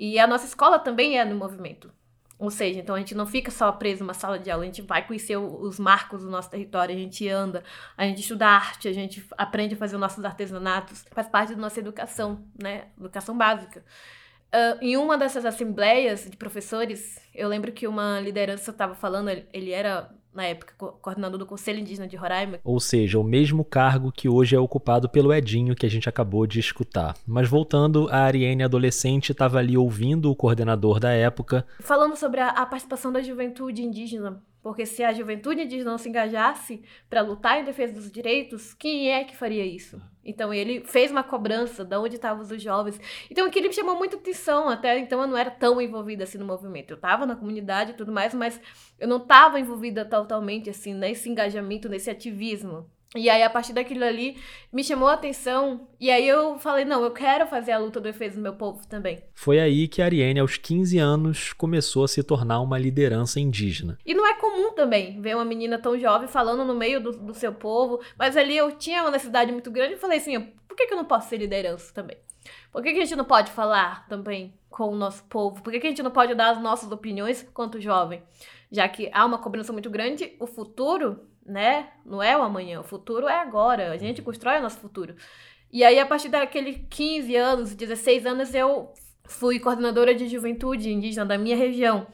e 0.00 0.18
a 0.18 0.26
nossa 0.26 0.46
escola 0.46 0.78
também 0.78 1.18
é 1.18 1.24
no 1.26 1.36
movimento. 1.36 1.92
Ou 2.38 2.50
seja, 2.50 2.80
então 2.80 2.94
a 2.94 2.98
gente 2.98 3.14
não 3.14 3.26
fica 3.26 3.50
só 3.50 3.70
preso 3.70 4.02
numa 4.02 4.14
sala 4.14 4.38
de 4.38 4.50
aula, 4.50 4.62
a 4.62 4.66
gente 4.66 4.80
vai 4.80 5.06
conhecer 5.06 5.36
os 5.36 5.78
marcos 5.78 6.22
do 6.22 6.30
nosso 6.30 6.48
território, 6.48 6.94
a 6.94 6.98
gente 6.98 7.28
anda, 7.28 7.62
a 7.98 8.06
gente 8.06 8.22
estuda 8.22 8.46
arte, 8.46 8.88
a 8.88 8.94
gente 8.94 9.22
aprende 9.36 9.74
a 9.74 9.76
fazer 9.76 9.96
os 9.96 10.00
nossos 10.00 10.24
artesanatos, 10.24 11.04
faz 11.10 11.28
parte 11.28 11.54
da 11.54 11.60
nossa 11.60 11.78
educação, 11.78 12.42
né? 12.58 12.86
Educação 12.98 13.36
básica. 13.36 13.84
Uh, 14.48 14.78
em 14.80 14.96
uma 14.96 15.18
dessas 15.18 15.44
assembleias 15.44 16.24
de 16.30 16.36
professores, 16.38 17.20
eu 17.34 17.46
lembro 17.46 17.70
que 17.70 17.86
uma 17.86 18.18
liderança 18.20 18.70
estava 18.70 18.94
falando, 18.94 19.28
ele 19.52 19.70
era, 19.70 20.10
na 20.34 20.44
época, 20.44 20.74
coordenador 21.00 21.38
do 21.38 21.46
Conselho 21.46 21.80
Indígena 21.80 22.06
de 22.06 22.16
Roraima. 22.16 22.58
Ou 22.62 22.78
seja, 22.78 23.18
o 23.18 23.24
mesmo 23.24 23.64
cargo 23.64 24.12
que 24.12 24.28
hoje 24.28 24.54
é 24.54 24.60
ocupado 24.60 25.08
pelo 25.08 25.32
Edinho, 25.32 25.74
que 25.74 25.86
a 25.86 25.90
gente 25.90 26.08
acabou 26.08 26.46
de 26.46 26.60
escutar. 26.60 27.14
Mas 27.26 27.48
voltando, 27.48 28.08
a 28.10 28.18
Ariane, 28.18 28.62
adolescente, 28.62 29.32
estava 29.32 29.58
ali 29.58 29.76
ouvindo 29.76 30.30
o 30.30 30.36
coordenador 30.36 31.00
da 31.00 31.10
época. 31.10 31.66
Falando 31.80 32.16
sobre 32.16 32.40
a, 32.40 32.48
a 32.50 32.66
participação 32.66 33.12
da 33.12 33.22
juventude 33.22 33.82
indígena 33.82 34.40
porque 34.62 34.84
se 34.84 35.02
a 35.02 35.12
juventude 35.12 35.62
indígena 35.62 35.90
não 35.90 35.98
se 35.98 36.08
engajasse 36.08 36.82
para 37.08 37.22
lutar 37.22 37.60
em 37.60 37.64
defesa 37.64 37.94
dos 37.94 38.10
direitos, 38.10 38.74
quem 38.74 39.10
é 39.10 39.24
que 39.24 39.36
faria 39.36 39.64
isso? 39.64 40.00
Então 40.24 40.52
ele 40.52 40.84
fez 40.84 41.10
uma 41.10 41.22
cobrança 41.22 41.84
de 41.84 41.96
onde 41.96 42.16
estavam 42.16 42.42
os 42.42 42.62
jovens. 42.62 43.00
Então 43.30 43.46
aquilo 43.46 43.68
me 43.68 43.74
chamou 43.74 43.96
muita 43.96 44.16
atenção, 44.16 44.68
até 44.68 44.98
então 44.98 45.20
eu 45.22 45.26
não 45.26 45.36
era 45.36 45.50
tão 45.50 45.80
envolvida 45.80 46.24
assim 46.24 46.38
no 46.38 46.44
movimento. 46.44 46.90
Eu 46.90 46.96
estava 46.96 47.24
na 47.24 47.34
comunidade 47.34 47.92
e 47.92 47.94
tudo 47.94 48.12
mais, 48.12 48.34
mas 48.34 48.60
eu 48.98 49.08
não 49.08 49.16
estava 49.16 49.58
envolvida 49.58 50.04
totalmente 50.04 50.68
assim 50.68 50.92
nesse 50.92 51.28
engajamento, 51.28 51.88
nesse 51.88 52.10
ativismo. 52.10 52.86
E 53.16 53.28
aí, 53.28 53.42
a 53.42 53.50
partir 53.50 53.72
daquilo 53.72 54.04
ali, 54.04 54.36
me 54.72 54.84
chamou 54.84 55.08
a 55.08 55.14
atenção. 55.14 55.88
E 55.98 56.08
aí 56.10 56.28
eu 56.28 56.60
falei, 56.60 56.84
não, 56.84 57.02
eu 57.02 57.10
quero 57.10 57.44
fazer 57.48 57.72
a 57.72 57.78
luta 57.78 57.98
do 57.98 58.04
defesa 58.04 58.36
do 58.36 58.42
meu 58.42 58.54
povo 58.54 58.86
também. 58.86 59.20
Foi 59.34 59.58
aí 59.58 59.88
que 59.88 60.00
a 60.00 60.04
Ariane, 60.04 60.38
aos 60.38 60.56
15 60.56 60.96
anos, 60.98 61.52
começou 61.52 62.04
a 62.04 62.08
se 62.08 62.22
tornar 62.22 62.60
uma 62.60 62.78
liderança 62.78 63.40
indígena. 63.40 63.98
E 64.06 64.14
não 64.14 64.24
é 64.24 64.34
comum 64.34 64.72
também 64.74 65.20
ver 65.20 65.34
uma 65.34 65.44
menina 65.44 65.76
tão 65.76 65.98
jovem 65.98 66.28
falando 66.28 66.64
no 66.64 66.74
meio 66.74 67.02
do, 67.02 67.10
do 67.10 67.34
seu 67.34 67.52
povo. 67.52 68.00
Mas 68.16 68.36
ali 68.36 68.56
eu 68.56 68.70
tinha 68.72 69.02
uma 69.02 69.10
necessidade 69.10 69.50
muito 69.50 69.72
grande 69.72 69.94
e 69.94 69.98
falei 69.98 70.18
assim, 70.18 70.40
por 70.68 70.76
que, 70.76 70.86
que 70.86 70.92
eu 70.92 70.98
não 70.98 71.04
posso 71.04 71.28
ser 71.28 71.38
liderança 71.38 71.92
também? 71.92 72.16
Por 72.70 72.80
que, 72.80 72.92
que 72.92 73.00
a 73.00 73.04
gente 73.04 73.16
não 73.16 73.24
pode 73.24 73.50
falar 73.50 74.06
também 74.08 74.54
com 74.70 74.88
o 74.88 74.96
nosso 74.96 75.24
povo? 75.24 75.60
Por 75.62 75.72
que, 75.72 75.80
que 75.80 75.86
a 75.88 75.90
gente 75.90 76.02
não 76.02 76.12
pode 76.12 76.32
dar 76.36 76.50
as 76.50 76.62
nossas 76.62 76.92
opiniões 76.92 77.44
quanto 77.52 77.80
jovem? 77.80 78.22
Já 78.70 78.88
que 78.88 79.10
há 79.12 79.26
uma 79.26 79.38
combinação 79.38 79.72
muito 79.72 79.90
grande, 79.90 80.32
o 80.38 80.46
futuro 80.46 81.28
né? 81.50 81.88
Não 82.04 82.22
é 82.22 82.36
o 82.36 82.42
amanhã, 82.42 82.80
o 82.80 82.84
futuro 82.84 83.28
é 83.28 83.38
agora. 83.38 83.92
A 83.92 83.96
gente 83.96 84.22
constrói 84.22 84.58
o 84.58 84.62
nosso 84.62 84.78
futuro. 84.78 85.14
E 85.72 85.84
aí, 85.84 85.98
a 85.98 86.06
partir 86.06 86.28
daqueles 86.28 86.80
15 86.88 87.36
anos, 87.36 87.74
16 87.74 88.26
anos, 88.26 88.54
eu 88.54 88.92
fui 89.24 89.60
coordenadora 89.60 90.14
de 90.14 90.28
juventude 90.28 90.90
indígena 90.90 91.24
da 91.24 91.38
minha 91.38 91.56
região 91.56 92.06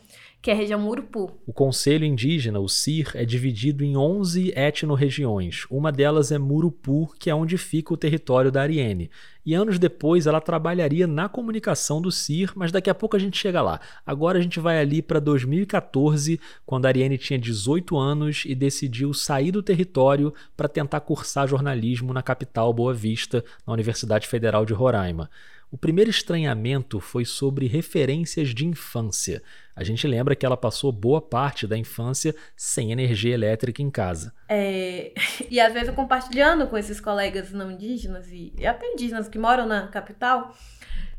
que 0.46 0.50
é 0.52 0.54
a 0.54 0.56
região 0.56 0.78
Murupu. 0.78 1.32
O 1.44 1.52
Conselho 1.52 2.04
Indígena, 2.04 2.60
o 2.60 2.68
CIR, 2.68 3.10
é 3.14 3.24
dividido 3.24 3.82
em 3.82 3.96
11 3.96 4.52
etno-regiões. 4.54 5.66
Uma 5.68 5.90
delas 5.90 6.30
é 6.30 6.38
Murupu, 6.38 7.12
que 7.18 7.28
é 7.28 7.34
onde 7.34 7.58
fica 7.58 7.92
o 7.92 7.96
território 7.96 8.52
da 8.52 8.62
Ariene. 8.62 9.10
E 9.44 9.54
anos 9.54 9.76
depois 9.76 10.24
ela 10.24 10.40
trabalharia 10.40 11.04
na 11.04 11.28
comunicação 11.28 12.00
do 12.00 12.12
CIR, 12.12 12.52
mas 12.54 12.70
daqui 12.70 12.88
a 12.88 12.94
pouco 12.94 13.16
a 13.16 13.18
gente 13.18 13.36
chega 13.36 13.60
lá. 13.60 13.80
Agora 14.06 14.38
a 14.38 14.40
gente 14.40 14.60
vai 14.60 14.78
ali 14.78 15.02
para 15.02 15.18
2014, 15.18 16.38
quando 16.64 16.86
a 16.86 16.90
Ariene 16.90 17.18
tinha 17.18 17.40
18 17.40 17.98
anos 17.98 18.44
e 18.46 18.54
decidiu 18.54 19.12
sair 19.12 19.50
do 19.50 19.64
território 19.64 20.32
para 20.56 20.68
tentar 20.68 21.00
cursar 21.00 21.48
jornalismo 21.48 22.12
na 22.12 22.22
capital 22.22 22.72
Boa 22.72 22.94
Vista, 22.94 23.44
na 23.66 23.72
Universidade 23.72 24.28
Federal 24.28 24.64
de 24.64 24.72
Roraima. 24.72 25.28
O 25.70 25.76
primeiro 25.76 26.10
estranhamento 26.10 27.00
foi 27.00 27.24
sobre 27.24 27.66
referências 27.66 28.50
de 28.50 28.64
infância. 28.64 29.42
A 29.74 29.82
gente 29.82 30.06
lembra 30.06 30.36
que 30.36 30.46
ela 30.46 30.56
passou 30.56 30.92
boa 30.92 31.20
parte 31.20 31.66
da 31.66 31.76
infância 31.76 32.34
sem 32.56 32.92
energia 32.92 33.34
elétrica 33.34 33.82
em 33.82 33.90
casa. 33.90 34.32
É, 34.48 35.12
e 35.50 35.58
às 35.60 35.72
vezes 35.72 35.88
eu 35.88 35.94
compartilhando 35.94 36.66
com 36.68 36.78
esses 36.78 37.00
colegas 37.00 37.52
não 37.52 37.70
indígenas 37.70 38.28
e 38.30 38.54
até 38.64 38.86
indígenas 38.86 39.28
que 39.28 39.38
moram 39.38 39.66
na 39.66 39.88
capital, 39.88 40.56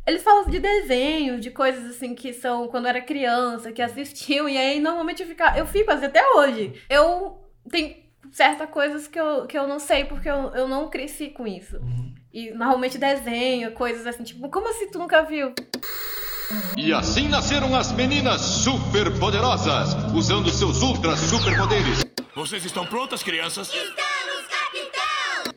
eles 0.08 0.24
falam 0.24 0.50
de 0.50 0.60
desenhos, 0.60 1.42
de 1.42 1.52
coisas 1.52 1.86
assim 1.92 2.16
que 2.16 2.32
são 2.32 2.70
quando 2.70 2.88
era 2.88 3.02
criança, 3.02 3.74
que 3.74 3.82
assistiam, 3.82 4.48
e 4.48 4.58
aí 4.58 4.80
normalmente 4.80 5.22
eu, 5.22 5.28
fica, 5.28 5.58
eu 5.58 5.68
fico 5.68 5.92
assim, 5.92 6.06
até 6.06 6.26
hoje. 6.36 6.74
Eu 6.90 7.38
tenho 7.70 8.07
certas 8.32 8.70
coisas 8.70 9.08
que 9.08 9.20
eu, 9.20 9.46
que 9.46 9.58
eu 9.58 9.68
não 9.68 9.80
sei 9.80 10.06
porque 10.06 10.30
eu, 10.30 10.54
eu 10.54 10.68
não 10.68 10.90
cresci 10.90 11.30
com 11.30 11.48
isso. 11.48 11.78
Uhum. 11.78 12.14
E 12.34 12.52
normalmente 12.52 12.98
desenho, 12.98 13.72
coisas 13.72 14.06
assim, 14.06 14.24
tipo, 14.24 14.50
como 14.50 14.70
assim 14.70 14.90
tu 14.92 15.00
nunca 15.00 15.24
viu? 15.24 15.54
E 16.78 16.94
assim 16.94 17.28
nasceram 17.28 17.76
as 17.76 17.92
meninas 17.92 18.42
superpoderosas, 18.42 19.94
usando 20.14 20.50
seus 20.50 20.82
ultra 20.82 21.16
superpoderes. 21.18 22.06
Vocês 22.36 22.64
estão 22.64 22.86
prontas, 22.86 23.24
crianças? 23.24 23.68
Estamos, 23.68 24.48
capitão! 24.48 25.54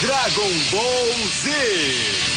Dragon 0.00 0.50
Ball 0.70 1.14
Z! 1.42 2.28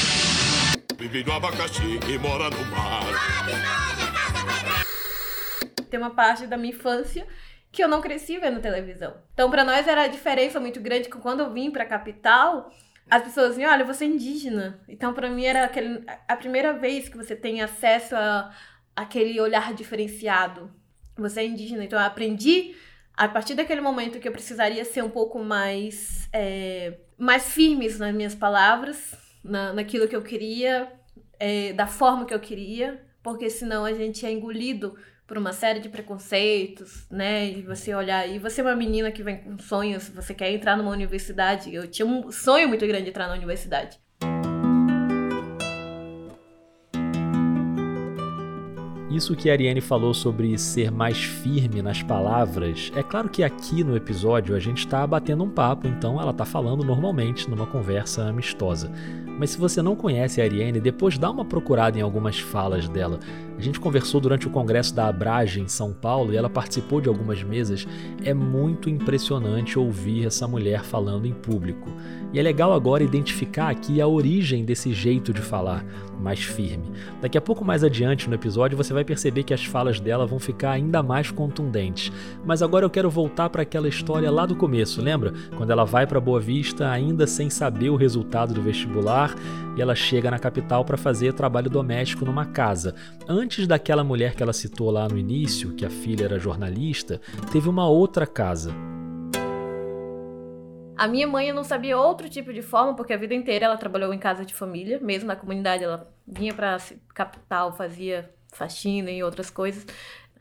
Vive 0.98 1.24
no 1.24 1.34
abacaxi 1.34 2.00
e 2.08 2.18
mora 2.18 2.50
no 2.50 2.66
mar. 2.66 3.91
Tem 5.92 6.00
uma 6.00 6.16
parte 6.16 6.48
da 6.48 6.58
minha 6.58 6.74
infância 6.74 7.28
que 7.72 7.84
eu 7.84 7.88
não 7.88 8.02
cresci 8.02 8.38
vendo 8.38 8.60
televisão. 8.60 9.16
Então, 9.34 9.52
para 9.52 9.64
nós 9.64 9.88
era 9.88 10.04
a 10.04 10.08
diferença 10.08 10.60
muito 10.60 10.80
grande 10.80 11.10
que 11.10 11.18
quando 11.18 11.42
eu 11.42 11.52
vim 11.52 11.70
para 11.70 11.84
a 11.84 11.88
capital, 11.88 12.72
as 13.10 13.22
pessoas 13.24 13.50
diziam, 13.50 13.72
olha, 13.72 13.86
você 13.86 14.06
é 14.06 14.08
indígena. 14.08 14.80
Então, 14.88 15.14
para 15.14 15.30
mim 15.30 15.46
era 15.46 15.66
aquele, 15.66 16.04
a 16.28 16.36
primeira 16.36 16.74
vez 16.74 17.08
que 17.08 17.18
você 17.18 17.36
tem 17.36 17.62
acesso 17.62 18.16
a 18.16 18.52
aquele 18.96 19.40
olhar 19.40 19.74
diferenciado. 19.74 20.72
Você 21.18 21.42
é 21.42 21.46
indígena. 21.46 21.84
Então, 21.84 22.00
eu 22.00 22.06
aprendi 22.06 22.76
a 23.14 23.28
partir 23.28 23.54
daquele 23.54 23.82
momento 23.82 24.20
que 24.20 24.28
eu 24.28 24.32
precisaria 24.32 24.84
ser 24.84 25.04
um 25.04 25.10
pouco 25.10 25.40
mais 25.40 26.28
é, 26.34 26.98
mais 27.18 27.52
firmes 27.54 28.00
nas 28.00 28.14
minhas 28.14 28.34
palavras, 28.34 29.16
na, 29.44 29.74
naquilo 29.74 30.08
que 30.08 30.16
eu 30.16 30.24
queria, 30.24 30.92
é, 31.40 31.74
da 31.74 31.86
forma 31.88 32.26
que 32.26 32.34
eu 32.34 32.40
queria, 32.40 33.02
porque 33.22 33.50
senão 33.50 33.86
a 33.86 33.94
gente 33.94 34.26
é 34.26 34.32
engolido 34.32 34.98
por 35.32 35.38
uma 35.38 35.54
série 35.54 35.80
de 35.80 35.88
preconceitos, 35.88 37.06
né? 37.10 37.50
E 37.50 37.62
você 37.62 37.96
olhar, 37.96 38.28
e 38.28 38.38
você 38.38 38.60
é 38.60 38.66
uma 38.66 38.76
menina 38.76 39.10
que 39.14 39.24
vem 39.24 39.38
com 39.38 39.58
sonhos, 39.58 40.10
você 40.10 40.34
quer 40.34 40.52
entrar 40.52 40.76
numa 40.76 40.92
universidade. 40.92 41.74
Eu 41.74 41.88
tinha 41.88 42.06
um 42.06 42.30
sonho 42.30 42.68
muito 42.68 42.86
grande 42.86 43.06
de 43.06 43.12
entrar 43.12 43.30
na 43.30 43.36
universidade. 43.36 43.98
Isso 49.10 49.34
que 49.34 49.50
a 49.50 49.54
Ariane 49.54 49.80
falou 49.80 50.14
sobre 50.14 50.58
ser 50.58 50.92
mais 50.92 51.24
firme 51.24 51.82
nas 51.82 52.04
palavras, 52.04 52.92
é 52.94 53.02
claro 53.02 53.30
que 53.30 53.42
aqui 53.42 53.86
no 53.86 53.96
episódio 53.96 54.54
a 54.54 54.60
gente 54.60 54.80
está 54.80 55.08
batendo 55.08 55.46
um 55.46 55.50
papo, 55.50 55.88
então 55.88 56.20
ela 56.20 56.32
está 56.32 56.44
falando 56.44 56.84
normalmente 56.84 57.50
numa 57.50 57.68
conversa 57.68 58.24
amistosa. 58.24 58.92
Mas 59.42 59.50
se 59.50 59.58
você 59.58 59.82
não 59.82 59.96
conhece 59.96 60.40
a 60.40 60.44
Ariane, 60.44 60.80
depois 60.80 61.18
dá 61.18 61.32
uma 61.32 61.44
procurada 61.44 61.98
em 61.98 62.02
algumas 62.04 62.38
falas 62.38 62.88
dela. 62.88 63.20
A 63.58 63.62
gente 63.62 63.80
conversou 63.80 64.22
durante 64.22 64.46
o 64.46 64.52
congresso 64.52 64.94
da 64.94 65.08
Abrage 65.08 65.60
em 65.60 65.68
São 65.68 65.94
Paulo 65.94 66.32
e 66.32 66.38
ela 66.38 66.48
participou 66.48 67.02
de 67.02 67.10
algumas 67.10 67.42
mesas. 67.42 67.88
É 68.24 68.36
muito 68.36 68.88
impressionante 68.88 69.80
ouvir 69.80 70.28
essa 70.28 70.48
mulher 70.48 70.84
falando 70.84 71.26
em 71.26 71.34
público. 71.34 71.90
E 72.32 72.40
é 72.40 72.44
legal 72.44 72.72
agora 72.72 73.04
identificar 73.04 73.70
aqui 73.70 74.00
a 74.00 74.08
origem 74.08 74.64
desse 74.64 74.94
jeito 74.94 75.34
de 75.34 75.42
falar, 75.42 75.84
mais 76.20 76.44
firme. 76.44 76.92
Daqui 77.20 77.38
a 77.38 77.42
pouco 77.42 77.66
mais 77.66 77.84
adiante 77.84 78.30
no 78.30 78.36
episódio 78.36 78.78
você 78.78 78.94
vai 78.94 79.04
perceber 79.04 79.44
que 79.44 79.56
as 79.56 79.66
falas 79.66 80.00
dela 80.00 80.26
vão 80.26 80.40
ficar 80.40 80.72
ainda 80.72 81.02
mais 81.02 81.32
contundentes. 81.32 82.12
Mas 82.46 82.62
agora 82.62 82.86
eu 82.86 82.90
quero 82.92 83.10
voltar 83.10 83.50
para 83.50 83.64
aquela 83.64 83.90
história 83.90 84.30
lá 84.30 84.46
do 84.46 84.56
começo, 84.56 85.02
lembra? 85.02 85.34
Quando 85.58 85.72
ela 85.72 85.84
vai 85.84 86.06
para 86.06 86.20
Boa 86.20 86.40
Vista 86.40 86.90
ainda 86.90 87.26
sem 87.26 87.50
saber 87.50 87.90
o 87.90 87.96
resultado 87.96 88.54
do 88.54 88.62
vestibular 88.62 89.31
e 89.76 89.82
ela 89.82 89.96
chega 89.96 90.32
na 90.32 90.40
capital 90.40 90.84
para 90.84 90.98
fazer 90.98 91.34
trabalho 91.34 91.70
doméstico 91.70 92.26
numa 92.26 92.46
casa. 92.46 92.96
Antes 93.28 93.68
daquela 93.68 94.04
mulher 94.04 94.36
que 94.36 94.44
ela 94.44 94.54
citou 94.54 94.92
lá 94.92 95.08
no 95.08 95.18
início, 95.18 95.74
que 95.74 95.86
a 95.86 95.90
filha 95.90 96.26
era 96.26 96.40
jornalista, 96.40 97.20
teve 97.52 97.70
uma 97.70 97.88
outra 97.88 98.28
casa. 98.28 98.74
A 101.02 101.08
minha 101.08 101.26
mãe 101.26 101.52
não 101.52 101.64
sabia 101.64 101.98
outro 101.98 102.30
tipo 102.30 102.54
de 102.54 102.62
forma, 102.62 102.96
porque 102.96 103.12
a 103.12 103.18
vida 103.18 103.34
inteira 103.34 103.66
ela 103.66 103.76
trabalhou 103.76 104.14
em 104.14 104.20
casa 104.20 104.46
de 104.46 104.54
família, 104.54 105.00
mesmo 105.00 105.28
na 105.28 105.36
comunidade 105.36 105.84
ela 105.84 106.14
vinha 106.28 106.54
para 106.54 106.78
capital, 107.14 107.74
fazia 107.74 108.30
faxina 108.52 109.10
e 109.10 109.24
outras 109.24 109.50
coisas, 109.50 109.86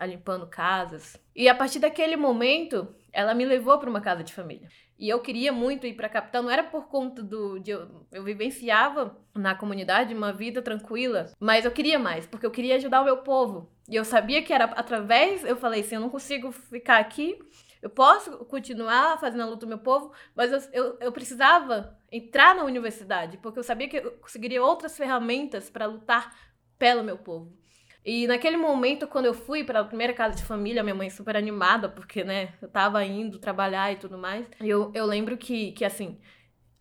limpando 0.06 0.46
casas. 0.46 1.16
E 1.34 1.48
a 1.48 1.54
partir 1.54 1.78
daquele 1.78 2.16
momento, 2.16 2.86
ela 3.12 3.32
me 3.32 3.44
levou 3.46 3.78
para 3.78 3.88
uma 3.88 4.00
casa 4.00 4.22
de 4.22 4.34
família. 4.34 4.68
E 5.00 5.08
eu 5.08 5.18
queria 5.18 5.50
muito 5.50 5.86
ir 5.86 5.94
para 5.94 6.08
a 6.08 6.10
capital, 6.10 6.42
não 6.42 6.50
era 6.50 6.62
por 6.62 6.86
conta 6.86 7.22
do. 7.22 7.58
De 7.58 7.70
eu, 7.70 8.06
eu 8.12 8.22
vivenciava 8.22 9.16
na 9.34 9.54
comunidade 9.54 10.14
uma 10.14 10.30
vida 10.30 10.60
tranquila, 10.60 11.32
mas 11.40 11.64
eu 11.64 11.70
queria 11.70 11.98
mais, 11.98 12.26
porque 12.26 12.44
eu 12.44 12.50
queria 12.50 12.76
ajudar 12.76 13.00
o 13.00 13.06
meu 13.06 13.16
povo. 13.16 13.72
E 13.88 13.96
eu 13.96 14.04
sabia 14.04 14.42
que 14.42 14.52
era 14.52 14.64
através. 14.64 15.42
Eu 15.42 15.56
falei 15.56 15.80
assim: 15.80 15.94
eu 15.94 16.02
não 16.02 16.10
consigo 16.10 16.52
ficar 16.52 16.98
aqui, 16.98 17.38
eu 17.80 17.88
posso 17.88 18.44
continuar 18.44 19.18
fazendo 19.18 19.42
a 19.42 19.46
luta 19.46 19.64
do 19.64 19.70
meu 19.70 19.78
povo, 19.78 20.12
mas 20.36 20.52
eu, 20.52 20.60
eu, 20.70 20.98
eu 21.00 21.12
precisava 21.12 21.98
entrar 22.12 22.54
na 22.54 22.64
universidade, 22.64 23.38
porque 23.38 23.58
eu 23.58 23.62
sabia 23.64 23.88
que 23.88 23.96
eu 23.96 24.10
conseguiria 24.18 24.62
outras 24.62 24.98
ferramentas 24.98 25.70
para 25.70 25.86
lutar 25.86 26.36
pelo 26.78 27.02
meu 27.02 27.16
povo. 27.16 27.58
E 28.04 28.26
naquele 28.26 28.56
momento, 28.56 29.06
quando 29.06 29.26
eu 29.26 29.34
fui 29.34 29.62
para 29.62 29.80
a 29.80 29.84
primeira 29.84 30.12
casa 30.14 30.36
de 30.36 30.44
família, 30.44 30.82
minha 30.82 30.94
mãe 30.94 31.10
super 31.10 31.36
animada, 31.36 31.88
porque, 31.88 32.24
né, 32.24 32.54
eu 32.62 32.68
tava 32.68 33.04
indo 33.04 33.38
trabalhar 33.38 33.92
e 33.92 33.96
tudo 33.96 34.16
mais. 34.16 34.46
Eu, 34.60 34.90
eu 34.94 35.04
lembro 35.04 35.36
que, 35.36 35.72
que, 35.72 35.84
assim, 35.84 36.18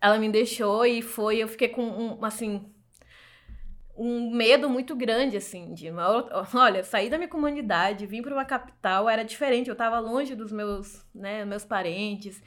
ela 0.01 0.17
me 0.17 0.29
deixou 0.29 0.85
e 0.85 1.01
foi, 1.01 1.38
eu 1.38 1.47
fiquei 1.47 1.67
com, 1.67 1.83
um, 1.83 2.23
assim, 2.23 2.65
um 3.97 4.31
medo 4.31 4.69
muito 4.69 4.95
grande, 4.95 5.35
assim, 5.35 5.73
de, 5.73 5.91
olha, 5.91 6.83
sair 6.83 7.09
da 7.09 7.17
minha 7.17 7.29
comunidade, 7.29 8.05
vim 8.05 8.21
para 8.21 8.33
uma 8.33 8.45
capital, 8.45 9.09
era 9.09 9.23
diferente, 9.25 9.69
eu 9.69 9.75
tava 9.75 9.99
longe 9.99 10.35
dos 10.35 10.53
meus, 10.53 11.05
né, 11.13 11.43
meus 11.43 11.65
parentes. 11.65 12.41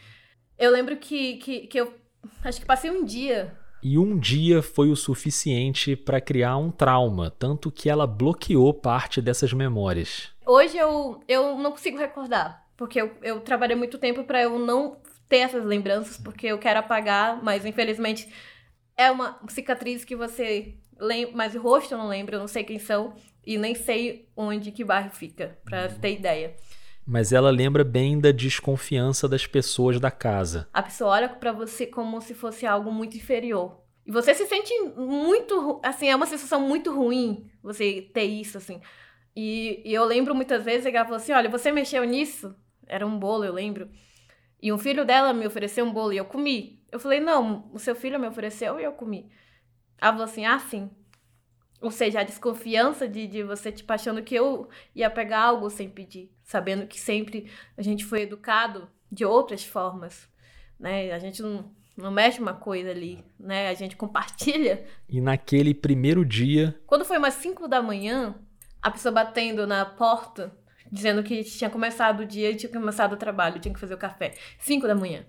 Eu 0.58 0.70
lembro 0.70 0.96
que, 0.96 1.36
que, 1.36 1.66
que 1.66 1.78
eu, 1.78 1.94
acho 2.42 2.58
que 2.58 2.66
passei 2.66 2.90
um 2.90 3.04
dia 3.04 3.54
e 3.82 3.98
um 3.98 4.16
dia 4.16 4.62
foi 4.62 4.90
o 4.90 4.96
suficiente 4.96 5.96
para 5.96 6.20
criar 6.20 6.56
um 6.56 6.70
trauma, 6.70 7.30
tanto 7.30 7.70
que 7.70 7.90
ela 7.90 8.06
bloqueou 8.06 8.72
parte 8.72 9.20
dessas 9.20 9.52
memórias. 9.52 10.30
Hoje 10.46 10.76
eu, 10.76 11.20
eu 11.26 11.56
não 11.58 11.72
consigo 11.72 11.98
recordar, 11.98 12.64
porque 12.76 13.00
eu, 13.00 13.10
eu 13.22 13.40
trabalhei 13.40 13.76
muito 13.76 13.98
tempo 13.98 14.24
para 14.24 14.42
eu 14.42 14.58
não 14.58 14.96
ter 15.28 15.38
essas 15.38 15.64
lembranças, 15.64 16.16
porque 16.16 16.46
eu 16.46 16.58
quero 16.58 16.78
apagar, 16.78 17.42
mas 17.42 17.66
infelizmente 17.66 18.32
é 18.96 19.10
uma 19.10 19.40
cicatriz 19.48 20.04
que 20.04 20.14
você 20.14 20.74
lembra, 20.98 21.36
mas 21.36 21.54
o 21.54 21.60
rosto 21.60 21.94
eu 21.94 21.98
não 21.98 22.08
lembro, 22.08 22.36
eu 22.36 22.40
não 22.40 22.48
sei 22.48 22.62
quem 22.62 22.78
são 22.78 23.14
e 23.44 23.58
nem 23.58 23.74
sei 23.74 24.28
onde 24.36 24.70
que 24.70 24.84
bairro 24.84 25.10
fica, 25.10 25.58
para 25.64 25.88
ter 25.88 26.12
ideia. 26.12 26.54
Mas 27.04 27.32
ela 27.32 27.50
lembra 27.50 27.82
bem 27.82 28.21
da 28.21 28.30
desconfiança 28.30 29.28
das 29.28 29.47
pessoas 29.47 29.99
da 29.99 30.11
casa. 30.11 30.68
A 30.73 30.82
pessoa 30.82 31.11
olha 31.11 31.28
pra 31.28 31.52
você 31.52 31.87
como 31.87 32.21
se 32.21 32.35
fosse 32.35 32.64
algo 32.64 32.92
muito 32.92 33.16
inferior. 33.16 33.80
E 34.06 34.11
você 34.11 34.35
se 34.35 34.47
sente 34.47 34.73
muito, 34.97 35.80
assim, 35.82 36.09
é 36.09 36.16
uma 36.16 36.26
sensação 36.26 36.61
muito 36.61 36.92
ruim 36.94 37.50
você 37.62 38.02
ter 38.12 38.25
isso, 38.25 38.59
assim. 38.59 38.80
E, 39.35 39.82
e 39.85 39.94
eu 39.94 40.04
lembro 40.04 40.35
muitas 40.35 40.64
vezes 40.64 40.88
que 40.88 40.97
ela 40.97 41.04
falou 41.04 41.16
assim: 41.16 41.32
olha, 41.32 41.49
você 41.49 41.73
mexeu 41.73 42.04
nisso? 42.04 42.54
Era 42.87 43.06
um 43.06 43.18
bolo, 43.18 43.44
eu 43.44 43.52
lembro. 43.52 43.88
E 44.61 44.73
um 44.73 44.78
filho 44.78 45.04
dela 45.04 45.32
me 45.32 45.47
ofereceu 45.47 45.85
um 45.85 45.92
bolo 45.92 46.12
e 46.12 46.16
eu 46.16 46.25
comi. 46.25 46.85
Eu 46.90 47.00
falei: 47.00 47.21
não, 47.21 47.71
o 47.73 47.78
seu 47.78 47.94
filho 47.94 48.18
me 48.18 48.26
ofereceu 48.26 48.78
e 48.78 48.85
eu 48.85 48.92
comi. 48.92 49.30
Ela 49.99 50.12
falou 50.12 50.25
assim: 50.25 50.44
ah, 50.44 50.59
sim. 50.59 50.90
Ou 51.82 51.90
seja, 51.90 52.20
a 52.20 52.24
desconfiança 52.24 53.08
de, 53.08 53.26
de 53.26 53.42
você, 53.42 53.72
tipo, 53.72 53.92
achando 53.92 54.22
que 54.22 54.36
eu 54.36 54.68
ia 54.94 55.10
pegar 55.10 55.40
algo 55.40 55.68
sem 55.68 55.90
pedir. 55.90 56.30
Sabendo 56.44 56.86
que 56.86 56.98
sempre 56.98 57.50
a 57.76 57.82
gente 57.82 58.04
foi 58.04 58.22
educado 58.22 58.88
de 59.10 59.24
outras 59.24 59.64
formas, 59.64 60.28
né? 60.78 61.10
A 61.12 61.18
gente 61.18 61.42
não, 61.42 61.74
não 61.96 62.12
mexe 62.12 62.40
uma 62.40 62.54
coisa 62.54 62.90
ali, 62.90 63.24
né? 63.38 63.68
A 63.68 63.74
gente 63.74 63.96
compartilha. 63.96 64.84
E 65.08 65.20
naquele 65.20 65.74
primeiro 65.74 66.24
dia. 66.24 66.80
Quando 66.86 67.04
foi 67.04 67.18
umas 67.18 67.34
5 67.34 67.66
da 67.66 67.82
manhã, 67.82 68.36
a 68.80 68.88
pessoa 68.88 69.12
batendo 69.12 69.66
na 69.66 69.84
porta, 69.84 70.56
dizendo 70.90 71.22
que 71.24 71.42
tinha 71.42 71.68
começado 71.68 72.20
o 72.20 72.26
dia 72.26 72.54
tinha 72.54 72.70
começado 72.70 73.14
o 73.14 73.16
trabalho, 73.16 73.58
tinha 73.60 73.74
que 73.74 73.80
fazer 73.80 73.94
o 73.94 73.98
café. 73.98 74.34
5 74.60 74.86
da 74.86 74.94
manhã. 74.94 75.26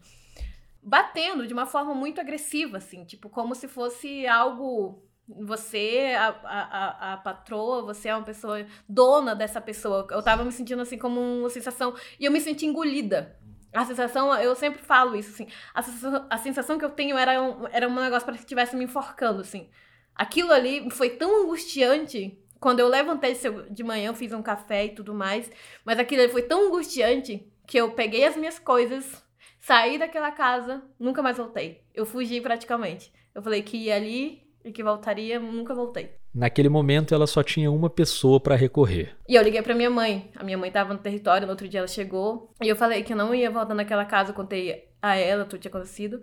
Batendo 0.83 1.47
de 1.47 1.53
uma 1.53 1.65
forma 1.65 1.95
muito 1.95 2.21
agressiva, 2.21 2.77
assim, 2.77 3.05
tipo, 3.05 3.27
como 3.27 3.55
se 3.55 3.67
fosse 3.67 4.27
algo 4.27 5.01
você, 5.27 6.13
a, 6.17 6.27
a, 6.43 7.13
a 7.13 7.17
patroa, 7.17 7.81
você 7.81 8.09
é 8.09 8.15
uma 8.15 8.25
pessoa 8.25 8.65
dona 8.87 9.35
dessa 9.35 9.61
pessoa. 9.61 10.05
Eu 10.11 10.21
tava 10.21 10.43
me 10.43 10.51
sentindo 10.51 10.81
assim 10.81 10.97
como 10.97 11.19
uma 11.19 11.49
sensação. 11.49 11.95
E 12.19 12.25
eu 12.25 12.31
me 12.31 12.41
senti 12.41 12.65
engolida. 12.65 13.37
A 13.73 13.85
sensação, 13.85 14.33
eu 14.35 14.55
sempre 14.55 14.81
falo 14.81 15.15
isso, 15.15 15.31
assim. 15.31 15.47
A 15.73 15.81
sensação, 15.81 16.27
a 16.29 16.37
sensação 16.37 16.77
que 16.77 16.85
eu 16.85 16.91
tenho 16.91 17.17
era 17.17 17.41
um, 17.41 17.67
era 17.71 17.87
um 17.87 17.95
negócio 17.95 18.25
para 18.25 18.35
que 18.35 18.41
estivesse 18.41 18.75
me 18.75 18.83
enforcando, 18.83 19.41
assim. 19.41 19.69
Aquilo 20.13 20.51
ali 20.51 20.89
foi 20.91 21.09
tão 21.11 21.43
angustiante. 21.43 22.39
Quando 22.59 22.79
eu 22.79 22.87
levantei 22.87 23.35
de 23.71 23.83
manhã, 23.83 24.13
fiz 24.13 24.31
um 24.31 24.43
café 24.43 24.85
e 24.85 24.89
tudo 24.89 25.13
mais. 25.13 25.49
Mas 25.83 25.97
aquilo 25.97 26.21
ali 26.21 26.31
foi 26.31 26.43
tão 26.43 26.67
angustiante 26.67 27.51
que 27.65 27.77
eu 27.77 27.91
peguei 27.91 28.25
as 28.25 28.35
minhas 28.35 28.59
coisas, 28.59 29.23
saí 29.59 29.97
daquela 29.97 30.31
casa, 30.31 30.83
nunca 30.99 31.21
mais 31.21 31.37
voltei. 31.37 31.83
Eu 31.93 32.05
fugi 32.05 32.39
praticamente. 32.41 33.11
Eu 33.33 33.41
falei 33.41 33.63
que 33.63 33.91
ali 33.91 34.42
e 34.63 34.71
que 34.71 34.83
voltaria, 34.83 35.39
nunca 35.39 35.73
voltei. 35.73 36.11
Naquele 36.33 36.69
momento 36.69 37.13
ela 37.13 37.27
só 37.27 37.43
tinha 37.43 37.69
uma 37.71 37.89
pessoa 37.89 38.39
para 38.39 38.55
recorrer. 38.55 39.15
E 39.27 39.35
eu 39.35 39.43
liguei 39.43 39.61
para 39.61 39.75
minha 39.75 39.89
mãe. 39.89 40.31
A 40.35 40.43
minha 40.43 40.57
mãe 40.57 40.71
tava 40.71 40.93
no 40.93 40.99
território, 40.99 41.45
no 41.45 41.51
outro 41.51 41.67
dia 41.67 41.79
ela 41.79 41.87
chegou. 41.87 42.53
E 42.61 42.67
eu 42.67 42.75
falei 42.75 43.03
que 43.03 43.13
eu 43.13 43.17
não 43.17 43.35
ia 43.35 43.51
voltar 43.51 43.75
naquela 43.75 44.05
casa, 44.05 44.33
contei 44.33 44.89
a 45.01 45.15
ela 45.15 45.45
tudo 45.45 45.59
tinha 45.59 45.69
acontecido. 45.69 46.21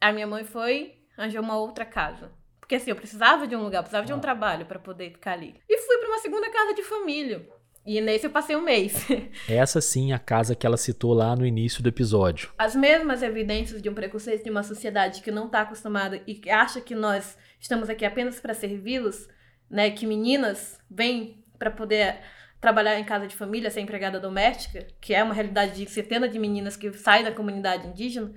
A 0.00 0.12
minha 0.12 0.26
mãe 0.26 0.44
foi, 0.44 0.94
arranjou 1.16 1.42
uma 1.42 1.56
outra 1.56 1.84
casa. 1.84 2.32
Porque 2.58 2.74
assim, 2.74 2.90
eu 2.90 2.96
precisava 2.96 3.46
de 3.46 3.56
um 3.56 3.62
lugar, 3.62 3.82
precisava 3.82 4.06
de 4.06 4.12
um 4.12 4.20
trabalho 4.20 4.66
para 4.66 4.78
poder 4.78 5.10
ficar 5.10 5.32
ali. 5.32 5.54
E 5.68 5.78
fui 5.78 5.98
para 5.98 6.08
uma 6.08 6.18
segunda 6.18 6.50
casa 6.50 6.74
de 6.74 6.82
família. 6.82 7.48
E 7.84 8.00
nesse 8.00 8.26
eu 8.26 8.30
passei 8.30 8.54
um 8.54 8.62
mês. 8.62 9.06
Essa 9.48 9.80
sim 9.80 10.12
é 10.12 10.14
a 10.14 10.18
casa 10.18 10.54
que 10.54 10.66
ela 10.66 10.76
citou 10.76 11.14
lá 11.14 11.34
no 11.34 11.46
início 11.46 11.82
do 11.82 11.88
episódio. 11.88 12.52
As 12.58 12.76
mesmas 12.76 13.22
evidências 13.22 13.80
de 13.80 13.88
um 13.88 13.94
preconceito 13.94 14.44
de 14.44 14.50
uma 14.50 14.62
sociedade 14.62 15.22
que 15.22 15.30
não 15.30 15.46
está 15.46 15.62
acostumada 15.62 16.22
e 16.26 16.34
que 16.34 16.50
acha 16.50 16.80
que 16.80 16.94
nós 16.94 17.38
estamos 17.58 17.88
aqui 17.88 18.04
apenas 18.04 18.38
para 18.38 18.52
servi-los, 18.52 19.28
né? 19.68 19.90
Que 19.90 20.06
meninas 20.06 20.78
vêm 20.90 21.42
para 21.58 21.70
poder 21.70 22.18
trabalhar 22.60 22.98
em 22.98 23.04
casa 23.04 23.26
de 23.26 23.34
família, 23.34 23.70
ser 23.70 23.80
empregada 23.80 24.20
doméstica, 24.20 24.86
que 25.00 25.14
é 25.14 25.24
uma 25.24 25.32
realidade 25.32 25.74
de 25.74 25.90
centenas 25.90 26.30
de 26.30 26.38
meninas 26.38 26.76
que 26.76 26.92
saem 26.92 27.24
da 27.24 27.32
comunidade 27.32 27.86
indígena. 27.86 28.32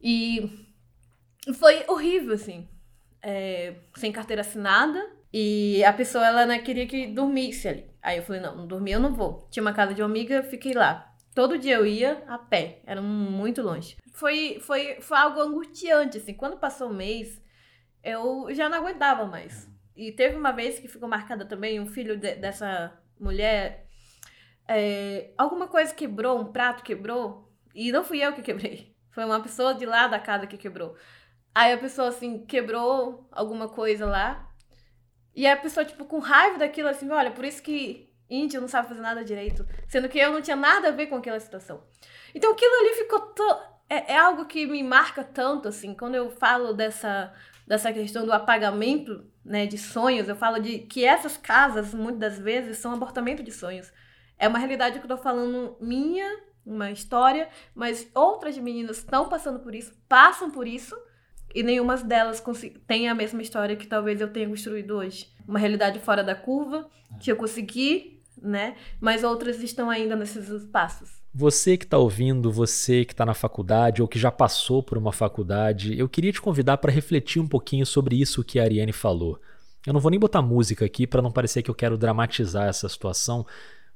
E 0.00 0.68
foi 1.54 1.84
horrível, 1.88 2.34
assim. 2.34 2.68
É, 3.22 3.76
sem 3.96 4.12
carteira 4.12 4.42
assinada. 4.42 5.02
E 5.32 5.82
a 5.84 5.92
pessoa, 5.92 6.26
ela 6.26 6.44
não 6.44 6.58
queria 6.62 6.86
que 6.86 7.06
dormisse 7.06 7.66
ali. 7.68 7.91
Aí 8.02 8.18
eu 8.18 8.22
falei, 8.24 8.40
não, 8.40 8.56
não 8.56 8.66
dormir 8.66 8.92
eu 8.92 9.00
não 9.00 9.14
vou. 9.14 9.46
Tinha 9.50 9.62
uma 9.62 9.72
casa 9.72 9.94
de 9.94 10.02
amiga, 10.02 10.42
fiquei 10.42 10.74
lá. 10.74 11.14
Todo 11.34 11.58
dia 11.58 11.76
eu 11.76 11.86
ia 11.86 12.22
a 12.26 12.36
pé, 12.36 12.80
era 12.84 13.00
muito 13.00 13.62
longe. 13.62 13.96
Foi, 14.12 14.58
foi, 14.60 15.00
foi 15.00 15.16
algo 15.16 15.40
angustiante, 15.40 16.18
assim. 16.18 16.34
Quando 16.34 16.58
passou 16.58 16.90
o 16.90 16.94
mês, 16.94 17.40
eu 18.02 18.48
já 18.50 18.68
não 18.68 18.78
aguentava 18.78 19.24
mais. 19.24 19.70
E 19.96 20.12
teve 20.12 20.36
uma 20.36 20.52
vez 20.52 20.78
que 20.78 20.88
ficou 20.88 21.08
marcada 21.08 21.44
também, 21.44 21.80
um 21.80 21.86
filho 21.86 22.16
de, 22.16 22.34
dessa 22.34 22.92
mulher, 23.18 23.86
é, 24.66 25.30
alguma 25.36 25.68
coisa 25.68 25.94
quebrou, 25.94 26.40
um 26.40 26.52
prato 26.52 26.82
quebrou, 26.82 27.50
e 27.74 27.92
não 27.92 28.04
fui 28.04 28.18
eu 28.22 28.32
que 28.32 28.42
quebrei. 28.42 28.94
Foi 29.12 29.24
uma 29.24 29.40
pessoa 29.40 29.74
de 29.74 29.84
lá 29.84 30.08
da 30.08 30.18
casa 30.18 30.46
que 30.46 30.56
quebrou. 30.56 30.96
Aí 31.54 31.72
a 31.72 31.78
pessoa, 31.78 32.08
assim, 32.08 32.46
quebrou 32.46 33.28
alguma 33.30 33.68
coisa 33.68 34.06
lá, 34.06 34.50
e 35.34 35.46
a 35.46 35.56
pessoa, 35.56 35.84
tipo, 35.84 36.04
com 36.04 36.18
raiva 36.18 36.58
daquilo, 36.58 36.88
assim, 36.88 37.08
olha, 37.10 37.30
por 37.30 37.44
isso 37.44 37.62
que 37.62 38.12
índio 38.28 38.60
não 38.60 38.68
sabe 38.68 38.88
fazer 38.88 39.00
nada 39.00 39.24
direito. 39.24 39.66
Sendo 39.88 40.08
que 40.08 40.18
eu 40.18 40.32
não 40.32 40.42
tinha 40.42 40.56
nada 40.56 40.88
a 40.88 40.92
ver 40.92 41.06
com 41.06 41.16
aquela 41.16 41.38
situação. 41.38 41.82
Então 42.34 42.52
aquilo 42.52 42.74
ali 42.74 42.94
ficou 42.94 43.20
tão. 43.20 43.72
É, 43.88 44.14
é, 44.14 44.16
algo 44.16 44.46
que 44.46 44.66
me 44.66 44.82
marca 44.82 45.22
tanto, 45.22 45.68
assim, 45.68 45.94
quando 45.94 46.14
eu 46.14 46.30
falo 46.30 46.72
dessa, 46.72 47.30
dessa 47.66 47.92
questão 47.92 48.24
do 48.24 48.32
apagamento 48.32 49.30
né, 49.44 49.66
de 49.66 49.76
sonhos, 49.76 50.28
eu 50.28 50.36
falo 50.36 50.58
de 50.60 50.78
que 50.78 51.04
essas 51.04 51.36
casas, 51.36 51.92
muitas 51.92 52.18
das 52.18 52.38
vezes, 52.38 52.78
são 52.78 52.94
abortamento 52.94 53.42
de 53.42 53.52
sonhos. 53.52 53.92
É 54.38 54.48
uma 54.48 54.58
realidade 54.58 54.98
que 54.98 55.04
eu 55.04 55.16
tô 55.16 55.22
falando 55.22 55.76
minha, 55.78 56.26
uma 56.64 56.90
história, 56.90 57.50
mas 57.74 58.08
outras 58.14 58.56
meninas 58.56 58.98
estão 58.98 59.28
passando 59.28 59.60
por 59.60 59.74
isso, 59.74 59.92
passam 60.08 60.50
por 60.50 60.66
isso, 60.66 60.96
e 61.54 61.62
nenhuma 61.62 61.96
delas 61.96 62.42
tem 62.86 63.08
a 63.08 63.14
mesma 63.14 63.42
história 63.42 63.76
que 63.76 63.86
talvez 63.86 64.20
eu 64.20 64.28
tenha 64.28 64.48
construído 64.48 64.96
hoje. 64.96 65.28
Uma 65.46 65.58
realidade 65.58 65.98
fora 65.98 66.22
da 66.22 66.34
curva, 66.34 66.88
que 67.20 67.30
eu 67.30 67.36
consegui, 67.36 68.20
né? 68.40 68.76
Mas 69.00 69.24
outras 69.24 69.62
estão 69.62 69.90
ainda 69.90 70.16
nesses 70.16 70.64
passos. 70.66 71.22
Você 71.34 71.76
que 71.76 71.84
está 71.84 71.96
ouvindo, 71.96 72.52
você 72.52 73.04
que 73.04 73.12
está 73.12 73.24
na 73.24 73.34
faculdade 73.34 74.02
ou 74.02 74.08
que 74.08 74.18
já 74.18 74.30
passou 74.30 74.82
por 74.82 74.98
uma 74.98 75.12
faculdade, 75.12 75.98
eu 75.98 76.08
queria 76.08 76.32
te 76.32 76.42
convidar 76.42 76.76
para 76.76 76.92
refletir 76.92 77.40
um 77.40 77.46
pouquinho 77.46 77.86
sobre 77.86 78.20
isso 78.20 78.44
que 78.44 78.58
a 78.58 78.64
Ariane 78.64 78.92
falou. 78.92 79.40
Eu 79.86 79.92
não 79.92 80.00
vou 80.00 80.10
nem 80.10 80.20
botar 80.20 80.42
música 80.42 80.84
aqui 80.84 81.06
para 81.06 81.22
não 81.22 81.32
parecer 81.32 81.62
que 81.62 81.70
eu 81.70 81.74
quero 81.74 81.98
dramatizar 81.98 82.68
essa 82.68 82.88
situação, 82.88 83.46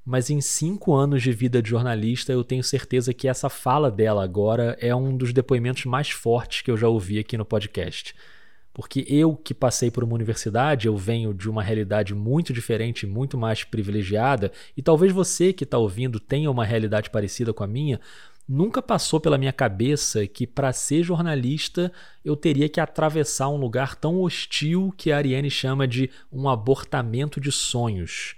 mas 0.07 0.31
em 0.31 0.41
cinco 0.41 0.95
anos 0.95 1.21
de 1.21 1.33
vida 1.33 1.61
de 1.61 1.69
jornalista, 1.69 2.33
eu 2.33 2.45
tenho 2.45 2.63
certeza 2.63 3.13
que 3.13 3.27
essa 3.27 3.49
fala 3.49 3.91
dela 3.91 4.23
agora 4.23 4.79
é 4.81 4.95
um 4.95 5.17
dos 5.17 5.33
depoimentos 5.33 5.85
mais 5.85 6.11
fortes 6.11 6.63
que 6.63 6.71
eu 6.71 6.77
já 6.77 6.87
ouvi 6.89 7.19
aqui 7.19 7.37
no 7.37 7.45
podcast. 7.45 8.15
Porque 8.73 9.05
eu 9.09 9.35
que 9.35 9.53
passei 9.53 9.91
por 9.91 10.05
uma 10.05 10.15
universidade, 10.15 10.87
eu 10.87 10.97
venho 10.97 11.35
de 11.35 11.51
uma 11.51 11.61
realidade 11.61 12.15
muito 12.15 12.53
diferente, 12.53 13.05
muito 13.05 13.37
mais 13.37 13.65
privilegiada, 13.65 14.53
e 14.77 14.83
talvez 14.83 15.13
você 15.13 15.53
que 15.53 15.65
está 15.65 15.77
ouvindo 15.77 16.21
tenha 16.21 16.53
uma 16.53 16.65
realidade 16.65 17.11
parecida 17.11 17.53
com 17.53 17.65
a 17.65 17.67
minha. 17.67 18.01
Nunca 18.49 18.81
passou 18.81 19.19
pela 19.19 19.37
minha 19.37 19.53
cabeça 19.53 20.25
que 20.25 20.47
para 20.47 20.73
ser 20.73 21.03
jornalista 21.03 21.91
eu 22.25 22.37
teria 22.37 22.69
que 22.69 22.79
atravessar 22.79 23.49
um 23.49 23.57
lugar 23.57 23.97
tão 23.97 24.21
hostil 24.21 24.95
que 24.97 25.11
a 25.11 25.17
Ariane 25.17 25.51
chama 25.51 25.89
de 25.89 26.09
um 26.31 26.49
abortamento 26.49 27.41
de 27.41 27.51
sonhos 27.51 28.37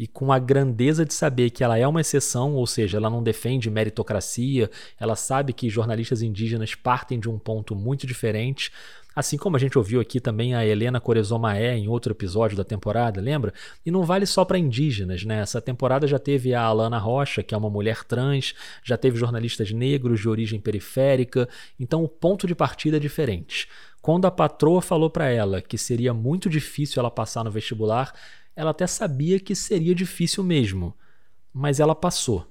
e 0.00 0.06
com 0.06 0.32
a 0.32 0.38
grandeza 0.38 1.04
de 1.04 1.12
saber 1.12 1.50
que 1.50 1.62
ela 1.62 1.76
é 1.76 1.86
uma 1.86 2.00
exceção, 2.00 2.54
ou 2.54 2.66
seja, 2.66 2.96
ela 2.96 3.10
não 3.10 3.22
defende 3.22 3.68
meritocracia, 3.68 4.70
ela 4.98 5.14
sabe 5.14 5.52
que 5.52 5.68
jornalistas 5.68 6.22
indígenas 6.22 6.74
partem 6.74 7.20
de 7.20 7.28
um 7.28 7.38
ponto 7.38 7.76
muito 7.76 8.06
diferente. 8.06 8.72
Assim 9.14 9.36
como 9.36 9.56
a 9.56 9.58
gente 9.58 9.76
ouviu 9.76 10.00
aqui 10.00 10.18
também 10.18 10.54
a 10.54 10.64
Helena 10.64 11.00
Corezomaé 11.00 11.76
em 11.76 11.86
outro 11.86 12.14
episódio 12.14 12.56
da 12.56 12.64
temporada, 12.64 13.20
lembra? 13.20 13.52
E 13.84 13.90
não 13.90 14.02
vale 14.02 14.24
só 14.24 14.42
para 14.42 14.58
indígenas, 14.58 15.22
né? 15.26 15.42
Essa 15.42 15.60
temporada 15.60 16.06
já 16.06 16.18
teve 16.18 16.54
a 16.54 16.62
Alana 16.62 16.96
Rocha, 16.96 17.42
que 17.42 17.54
é 17.54 17.58
uma 17.58 17.68
mulher 17.68 18.02
trans, 18.02 18.54
já 18.82 18.96
teve 18.96 19.18
jornalistas 19.18 19.70
negros 19.70 20.20
de 20.20 20.30
origem 20.30 20.58
periférica, 20.58 21.46
então 21.78 22.02
o 22.02 22.08
ponto 22.08 22.46
de 22.46 22.54
partida 22.54 22.96
é 22.96 23.00
diferente. 23.00 23.68
Quando 24.00 24.24
a 24.24 24.30
patroa 24.30 24.80
falou 24.80 25.10
para 25.10 25.28
ela 25.28 25.60
que 25.60 25.76
seria 25.76 26.14
muito 26.14 26.48
difícil 26.48 27.00
ela 27.00 27.10
passar 27.10 27.44
no 27.44 27.50
vestibular, 27.50 28.14
ela 28.54 28.70
até 28.70 28.86
sabia 28.86 29.38
que 29.38 29.54
seria 29.54 29.94
difícil 29.94 30.44
mesmo, 30.44 30.94
mas 31.52 31.80
ela 31.80 31.94
passou. 31.94 32.46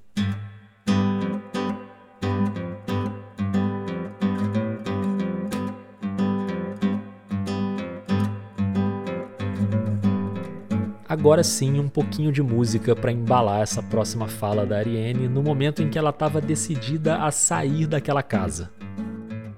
Agora 11.07 11.43
sim, 11.43 11.79
um 11.79 11.89
pouquinho 11.89 12.31
de 12.31 12.41
música 12.41 12.95
para 12.95 13.11
embalar 13.11 13.61
essa 13.61 13.81
próxima 13.81 14.27
fala 14.27 14.65
da 14.65 14.77
Ariane 14.77 15.27
no 15.27 15.41
momento 15.41 15.81
em 15.81 15.89
que 15.89 15.97
ela 15.97 16.11
estava 16.11 16.39
decidida 16.39 17.23
a 17.23 17.31
sair 17.31 17.87
daquela 17.87 18.21
casa. 18.21 18.71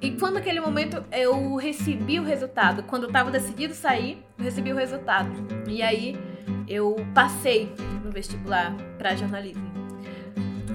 E 0.01 0.11
quando 0.11 0.35
naquele 0.35 0.59
momento 0.59 1.03
eu 1.11 1.55
recebi 1.57 2.19
o 2.19 2.23
resultado, 2.23 2.83
quando 2.83 3.03
eu 3.03 3.07
estava 3.09 3.29
decidido 3.29 3.73
sair, 3.73 4.23
eu 4.39 4.45
recebi 4.45 4.73
o 4.73 4.75
resultado. 4.75 5.29
E 5.67 5.83
aí 5.83 6.17
eu 6.71 6.95
passei 7.13 7.73
no 8.03 8.11
vestibular 8.11 8.73
para 8.97 9.15
jornalismo. 9.15 9.69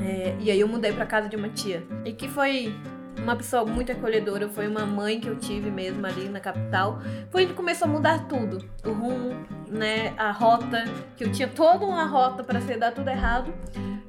É, 0.05 0.37
e 0.39 0.51
aí 0.51 0.61
eu 0.61 0.69
mudei 0.69 0.93
pra 0.93 1.07
casa 1.07 1.29
de 1.29 1.37
uma 1.37 1.49
tia. 1.49 1.83
E 2.05 2.13
que 2.13 2.29
foi 2.29 2.75
uma 3.19 3.35
pessoa 3.35 3.65
muito 3.65 3.91
acolhedora, 3.91 4.49
foi 4.49 4.69
uma 4.69 4.85
mãe 4.85 5.19
que 5.19 5.29
eu 5.29 5.37
tive 5.37 5.71
mesmo 5.71 6.07
ali 6.07 6.29
na 6.29 6.39
capital. 6.39 7.01
Foi 7.31 7.45
onde 7.45 7.55
começou 7.55 7.89
a 7.89 7.91
mudar 7.91 8.29
tudo. 8.29 8.65
O 8.85 8.93
rumo, 8.93 9.47
né, 9.69 10.13
a 10.19 10.31
rota, 10.31 10.85
que 11.17 11.25
eu 11.25 11.33
tinha 11.33 11.49
toda 11.49 11.85
uma 11.85 12.05
rota 12.05 12.45
para 12.45 12.61
ser 12.61 12.79
dar 12.79 12.93
tudo 12.93 13.09
errado, 13.09 13.53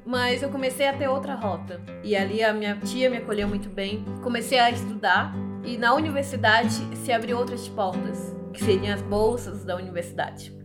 mas 0.04 0.42
eu 0.42 0.50
comecei 0.50 0.86
a 0.86 0.92
ter 0.92 1.08
outra 1.08 1.34
rota. 1.34 1.80
E 2.04 2.14
ali 2.14 2.44
a 2.44 2.52
minha 2.52 2.76
tia 2.76 3.08
me 3.08 3.16
acolheu 3.16 3.48
muito 3.48 3.68
bem. 3.68 4.04
Comecei 4.22 4.58
a 4.58 4.70
estudar 4.70 5.34
e 5.64 5.76
na 5.78 5.94
universidade 5.94 6.96
se 6.96 7.10
abriu 7.12 7.38
outras 7.38 7.66
portas, 7.66 8.36
que 8.52 8.62
seriam 8.62 8.94
as 8.94 9.02
bolsas 9.02 9.64
da 9.64 9.74
universidade. 9.74 10.56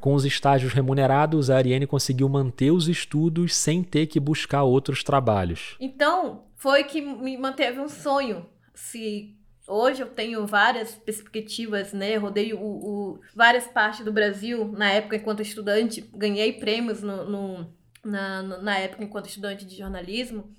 Com 0.00 0.14
os 0.14 0.24
estágios 0.24 0.72
remunerados, 0.72 1.50
a 1.50 1.56
Ariane 1.56 1.86
conseguiu 1.86 2.28
manter 2.28 2.70
os 2.70 2.88
estudos 2.88 3.54
sem 3.54 3.82
ter 3.82 4.06
que 4.06 4.18
buscar 4.18 4.62
outros 4.62 5.04
trabalhos. 5.04 5.76
Então, 5.78 6.44
foi 6.56 6.84
que 6.84 7.00
me 7.00 7.36
manteve 7.36 7.78
um 7.80 7.88
sonho. 7.88 8.46
Se 8.74 9.36
hoje 9.68 10.02
eu 10.02 10.08
tenho 10.08 10.46
várias 10.46 10.94
perspectivas, 10.94 11.92
né? 11.92 12.16
Rodei 12.16 12.52
o, 12.52 12.58
o, 12.60 13.20
várias 13.34 13.66
partes 13.66 14.04
do 14.04 14.12
Brasil 14.12 14.72
na 14.72 14.90
época 14.90 15.16
enquanto 15.16 15.42
estudante, 15.42 16.00
ganhei 16.14 16.52
prêmios 16.54 17.02
no, 17.02 17.24
no 17.28 17.80
na, 18.04 18.42
na 18.42 18.78
época 18.78 19.04
enquanto 19.04 19.28
estudante 19.28 19.64
de 19.66 19.76
jornalismo 19.76 20.50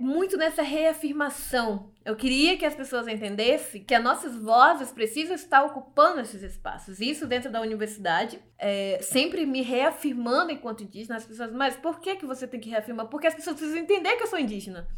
muito 0.00 0.38
nessa 0.38 0.62
reafirmação. 0.62 1.90
Eu 2.02 2.16
queria 2.16 2.56
que 2.56 2.64
as 2.64 2.74
pessoas 2.74 3.06
entendessem 3.06 3.84
que 3.84 3.94
as 3.94 4.02
nossas 4.02 4.34
vozes 4.34 4.90
precisam 4.90 5.34
estar 5.34 5.62
ocupando 5.62 6.20
esses 6.20 6.42
espaços. 6.42 7.00
Isso 7.00 7.26
dentro 7.26 7.52
da 7.52 7.60
universidade, 7.60 8.40
é, 8.58 8.98
sempre 9.02 9.44
me 9.44 9.60
reafirmando 9.60 10.50
enquanto 10.50 10.82
indígena. 10.82 11.16
As 11.16 11.26
pessoas, 11.26 11.52
mas 11.52 11.76
por 11.76 12.00
que, 12.00 12.16
que 12.16 12.24
você 12.24 12.46
tem 12.46 12.58
que 12.58 12.70
reafirmar? 12.70 13.08
Porque 13.08 13.26
as 13.26 13.34
pessoas 13.34 13.56
precisam 13.56 13.82
entender 13.82 14.16
que 14.16 14.22
eu 14.22 14.26
sou 14.26 14.38
indígena. 14.38 14.88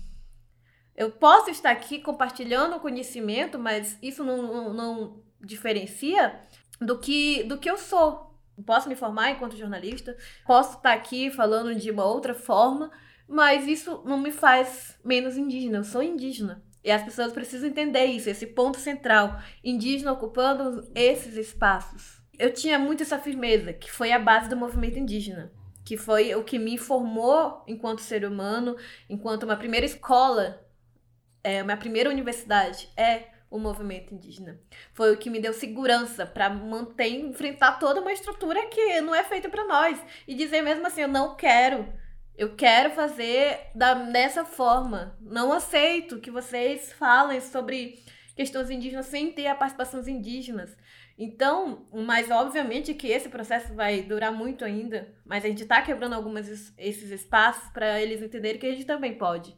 Eu 0.94 1.10
posso 1.10 1.50
estar 1.50 1.70
aqui 1.70 1.98
compartilhando 1.98 2.78
conhecimento, 2.78 3.58
mas 3.58 3.98
isso 4.00 4.22
não, 4.22 4.42
não, 4.42 4.72
não 4.72 5.22
diferencia 5.40 6.40
do 6.80 6.98
que, 6.98 7.42
do 7.42 7.58
que 7.58 7.68
eu 7.68 7.76
sou. 7.76 8.38
Posso 8.64 8.88
me 8.88 8.94
formar 8.94 9.30
enquanto 9.30 9.56
jornalista, 9.56 10.16
posso 10.46 10.76
estar 10.76 10.92
aqui 10.92 11.30
falando 11.30 11.74
de 11.74 11.90
uma 11.90 12.04
outra 12.04 12.34
forma, 12.34 12.90
mas 13.28 13.66
isso 13.66 14.02
não 14.04 14.18
me 14.18 14.30
faz 14.30 14.98
menos 15.04 15.36
indígena. 15.36 15.78
Eu 15.78 15.84
sou 15.84 16.02
indígena. 16.02 16.62
E 16.84 16.90
as 16.90 17.02
pessoas 17.02 17.32
precisam 17.32 17.68
entender 17.68 18.04
isso, 18.06 18.28
esse 18.28 18.46
ponto 18.46 18.78
central. 18.78 19.40
Indígena 19.62 20.12
ocupando 20.12 20.90
esses 20.94 21.36
espaços. 21.36 22.20
Eu 22.38 22.52
tinha 22.52 22.78
muito 22.78 23.02
essa 23.02 23.18
firmeza, 23.18 23.72
que 23.72 23.90
foi 23.90 24.10
a 24.10 24.18
base 24.18 24.48
do 24.48 24.56
movimento 24.56 24.98
indígena. 24.98 25.52
Que 25.84 25.96
foi 25.96 26.34
o 26.34 26.44
que 26.44 26.58
me 26.58 26.76
formou 26.76 27.62
enquanto 27.66 28.00
ser 28.00 28.24
humano, 28.24 28.76
enquanto 29.08 29.44
uma 29.44 29.56
primeira 29.56 29.86
escola, 29.86 30.64
é, 31.42 31.62
uma 31.62 31.76
primeira 31.76 32.10
universidade 32.10 32.88
é 32.96 33.28
o 33.50 33.58
movimento 33.58 34.14
indígena. 34.14 34.58
Foi 34.94 35.12
o 35.12 35.16
que 35.16 35.28
me 35.28 35.38
deu 35.38 35.52
segurança 35.52 36.24
para 36.24 36.48
manter, 36.48 37.08
enfrentar 37.08 37.78
toda 37.78 38.00
uma 38.00 38.12
estrutura 38.12 38.66
que 38.66 39.00
não 39.02 39.14
é 39.14 39.22
feita 39.22 39.48
para 39.48 39.66
nós. 39.66 40.00
E 40.26 40.34
dizer 40.34 40.62
mesmo 40.62 40.86
assim, 40.86 41.02
eu 41.02 41.08
não 41.08 41.36
quero 41.36 41.86
eu 42.36 42.54
quero 42.54 42.90
fazer 42.90 43.70
da, 43.74 43.94
dessa 43.94 44.44
forma. 44.44 45.16
Não 45.20 45.52
aceito 45.52 46.20
que 46.20 46.30
vocês 46.30 46.92
falem 46.92 47.40
sobre 47.40 48.02
questões 48.34 48.70
indígenas 48.70 49.06
sem 49.06 49.32
ter 49.32 49.46
a 49.46 49.54
participação 49.54 50.00
dos 50.00 50.08
indígenas. 50.08 50.76
Então, 51.18 51.86
mas 51.92 52.30
obviamente 52.30 52.94
que 52.94 53.08
esse 53.08 53.28
processo 53.28 53.74
vai 53.74 54.02
durar 54.02 54.32
muito 54.32 54.64
ainda, 54.64 55.14
mas 55.24 55.44
a 55.44 55.48
gente 55.48 55.62
está 55.62 55.82
quebrando 55.82 56.14
alguns 56.14 56.72
esses 56.78 57.10
espaços 57.10 57.70
para 57.70 58.00
eles 58.00 58.22
entenderem 58.22 58.58
que 58.58 58.66
a 58.66 58.72
gente 58.72 58.86
também 58.86 59.14
pode. 59.16 59.54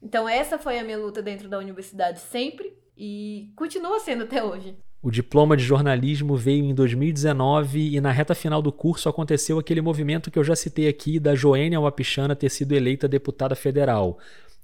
Então, 0.00 0.28
essa 0.28 0.58
foi 0.58 0.78
a 0.78 0.84
minha 0.84 0.98
luta 0.98 1.22
dentro 1.22 1.48
da 1.48 1.58
universidade 1.58 2.20
sempre 2.20 2.76
e 2.96 3.52
continua 3.56 4.00
sendo 4.00 4.24
até 4.24 4.42
hoje. 4.42 4.76
O 5.02 5.10
diploma 5.10 5.56
de 5.56 5.64
jornalismo 5.64 6.36
veio 6.36 6.64
em 6.64 6.72
2019 6.72 7.96
e 7.96 8.00
na 8.00 8.12
reta 8.12 8.36
final 8.36 8.62
do 8.62 8.70
curso 8.70 9.08
aconteceu 9.08 9.58
aquele 9.58 9.80
movimento 9.80 10.30
que 10.30 10.38
eu 10.38 10.44
já 10.44 10.54
citei 10.54 10.86
aqui 10.86 11.18
da 11.18 11.34
Joênia 11.34 11.80
Wapichana 11.80 12.36
ter 12.36 12.48
sido 12.48 12.70
eleita 12.70 13.08
deputada 13.08 13.56
federal. 13.56 14.16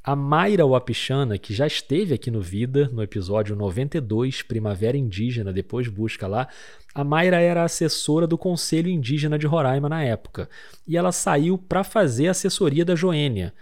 A 0.05 0.15
Mayra 0.15 0.65
Wapichana, 0.65 1.39
que 1.39 1.53
já 1.53 1.67
esteve 1.67 2.15
aqui 2.15 2.31
no 2.31 2.41
Vida, 2.41 2.89
no 2.93 3.03
episódio 3.03 3.57
92, 3.57 4.43
Primavera 4.43 4.97
Indígena, 4.97 5.53
depois 5.53 5.89
busca 5.89 6.29
lá, 6.29 6.47
a 6.95 7.03
Mayra 7.03 7.41
era 7.41 7.65
assessora 7.65 8.25
do 8.25 8.39
Conselho 8.39 8.89
Indígena 8.89 9.37
de 9.37 9.47
Roraima 9.47 9.89
na 9.89 10.05
época, 10.05 10.49
e 10.87 10.97
ela 10.97 11.11
saiu 11.11 11.59
para 11.59 11.83
fazer 11.83 12.29
assessoria 12.29 12.85
da 12.85 12.95
Joênia. 12.95 13.53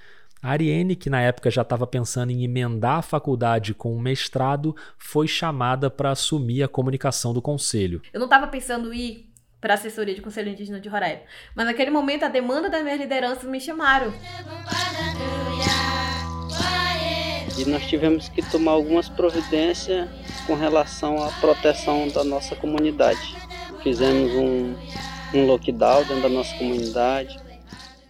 A 0.47 0.51
Ariane, 0.51 0.95
que 0.95 1.11
na 1.11 1.21
época 1.21 1.51
já 1.51 1.63
estava 1.63 1.89
pensando 1.89 2.31
em 2.31 2.45
emendar 2.45 2.99
a 2.99 3.03
faculdade 3.03 3.75
com 3.75 3.93
um 3.93 3.99
mestrado, 3.99 4.77
foi 4.97 5.27
chamada 5.27 5.91
para 5.91 6.13
assumir 6.13 6.63
a 6.63 6.69
comunicação 6.69 7.35
do 7.35 7.43
conselho. 7.43 8.01
Eu 8.13 8.21
não 8.21 8.29
estava 8.29 8.47
pensando 8.47 8.95
em 8.95 9.01
ir 9.01 9.31
para 9.61 9.75
a 9.75 9.77
assessoria 9.77 10.15
de 10.15 10.23
Conselho 10.23 10.49
Indígena 10.49 10.79
de 10.79 10.89
Roraima, 10.89 11.23
mas 11.53 11.67
naquele 11.67 11.91
momento 11.91 12.23
a 12.23 12.29
demanda 12.29 12.71
das 12.71 12.85
minhas 12.85 13.01
lideranças 13.01 13.43
me 13.43 13.61
chamaram. 13.61 14.15
E 17.59 17.65
nós 17.69 17.85
tivemos 17.89 18.29
que 18.29 18.41
tomar 18.49 18.71
algumas 18.71 19.09
providências 19.09 20.09
com 20.47 20.55
relação 20.55 21.25
à 21.25 21.33
proteção 21.41 22.07
da 22.07 22.23
nossa 22.23 22.55
comunidade. 22.55 23.37
Fizemos 23.83 24.31
um, 24.31 24.77
um 25.35 25.45
lockdown 25.45 26.05
dentro 26.05 26.23
da 26.23 26.29
nossa 26.29 26.57
comunidade. 26.57 27.37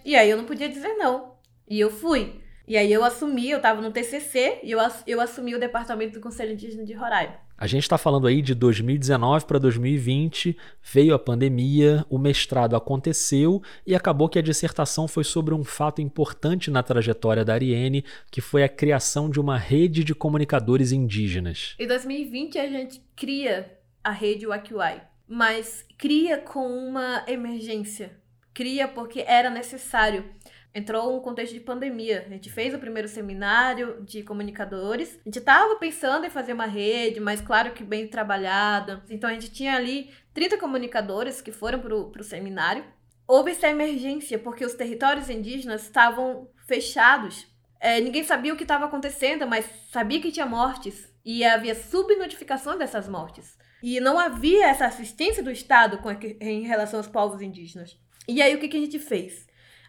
E 0.04 0.14
aí 0.14 0.28
eu 0.28 0.36
não 0.36 0.44
podia 0.44 0.68
dizer 0.68 0.96
não. 0.98 1.35
E 1.68 1.80
eu 1.80 1.90
fui. 1.90 2.40
E 2.68 2.76
aí 2.76 2.92
eu 2.92 3.04
assumi, 3.04 3.48
eu 3.48 3.58
estava 3.58 3.80
no 3.80 3.92
TCC 3.92 4.58
e 4.64 4.72
eu, 4.72 4.80
eu 5.06 5.20
assumi 5.20 5.54
o 5.54 5.60
departamento 5.60 6.14
do 6.14 6.20
Conselho 6.20 6.52
Indígena 6.52 6.84
de 6.84 6.92
Roraima. 6.94 7.34
A 7.56 7.66
gente 7.66 7.84
está 7.84 7.96
falando 7.96 8.26
aí 8.26 8.42
de 8.42 8.54
2019 8.54 9.46
para 9.46 9.58
2020, 9.58 10.56
veio 10.82 11.14
a 11.14 11.18
pandemia, 11.18 12.04
o 12.10 12.18
mestrado 12.18 12.74
aconteceu 12.74 13.62
e 13.86 13.94
acabou 13.94 14.28
que 14.28 14.38
a 14.38 14.42
dissertação 14.42 15.06
foi 15.08 15.24
sobre 15.24 15.54
um 15.54 15.64
fato 15.64 16.02
importante 16.02 16.70
na 16.70 16.82
trajetória 16.82 17.44
da 17.44 17.54
Ariane, 17.54 18.04
que 18.30 18.40
foi 18.40 18.62
a 18.62 18.68
criação 18.68 19.30
de 19.30 19.40
uma 19.40 19.56
rede 19.56 20.04
de 20.04 20.14
comunicadores 20.14 20.92
indígenas. 20.92 21.76
Em 21.78 21.86
2020 21.86 22.58
a 22.58 22.68
gente 22.68 23.00
cria 23.14 23.78
a 24.02 24.10
rede 24.10 24.46
Wakiwai, 24.46 25.02
mas 25.26 25.84
cria 25.96 26.38
com 26.38 26.66
uma 26.66 27.24
emergência. 27.26 28.18
Cria 28.52 28.86
porque 28.88 29.24
era 29.26 29.48
necessário 29.50 30.24
entrou 30.76 31.16
um 31.16 31.20
contexto 31.20 31.54
de 31.54 31.60
pandemia. 31.60 32.24
A 32.26 32.28
gente 32.28 32.50
fez 32.50 32.74
o 32.74 32.78
primeiro 32.78 33.08
seminário 33.08 34.02
de 34.02 34.22
comunicadores. 34.22 35.18
A 35.24 35.28
gente 35.28 35.38
estava 35.38 35.74
pensando 35.76 36.26
em 36.26 36.30
fazer 36.30 36.52
uma 36.52 36.66
rede, 36.66 37.18
mas 37.18 37.40
claro 37.40 37.72
que 37.72 37.82
bem 37.82 38.06
trabalhada. 38.06 39.02
Então 39.08 39.30
a 39.30 39.32
gente 39.32 39.50
tinha 39.50 39.74
ali 39.74 40.10
30 40.34 40.58
comunicadores 40.58 41.40
que 41.40 41.50
foram 41.50 41.80
para 41.80 41.94
o 41.94 42.22
seminário. 42.24 42.84
Houve 43.26 43.52
essa 43.52 43.68
emergência 43.68 44.38
porque 44.38 44.66
os 44.66 44.74
territórios 44.74 45.30
indígenas 45.30 45.82
estavam 45.82 46.46
fechados. 46.66 47.46
É, 47.80 47.98
ninguém 47.98 48.22
sabia 48.22 48.52
o 48.52 48.56
que 48.56 48.64
estava 48.64 48.84
acontecendo, 48.84 49.46
mas 49.46 49.64
sabia 49.90 50.20
que 50.20 50.30
tinha 50.30 50.44
mortes 50.44 51.10
e 51.24 51.42
havia 51.42 51.74
subnotificação 51.74 52.76
dessas 52.76 53.08
mortes. 53.08 53.56
E 53.82 53.98
não 53.98 54.18
havia 54.18 54.66
essa 54.66 54.84
assistência 54.84 55.42
do 55.42 55.50
Estado 55.50 55.98
com, 55.98 56.10
em 56.10 56.66
relação 56.66 57.00
aos 57.00 57.08
povos 57.08 57.40
indígenas. 57.40 57.98
E 58.28 58.42
aí 58.42 58.54
o 58.54 58.58
que, 58.58 58.68
que 58.68 58.76
a 58.76 58.80
gente 58.80 58.98
fez? 58.98 59.45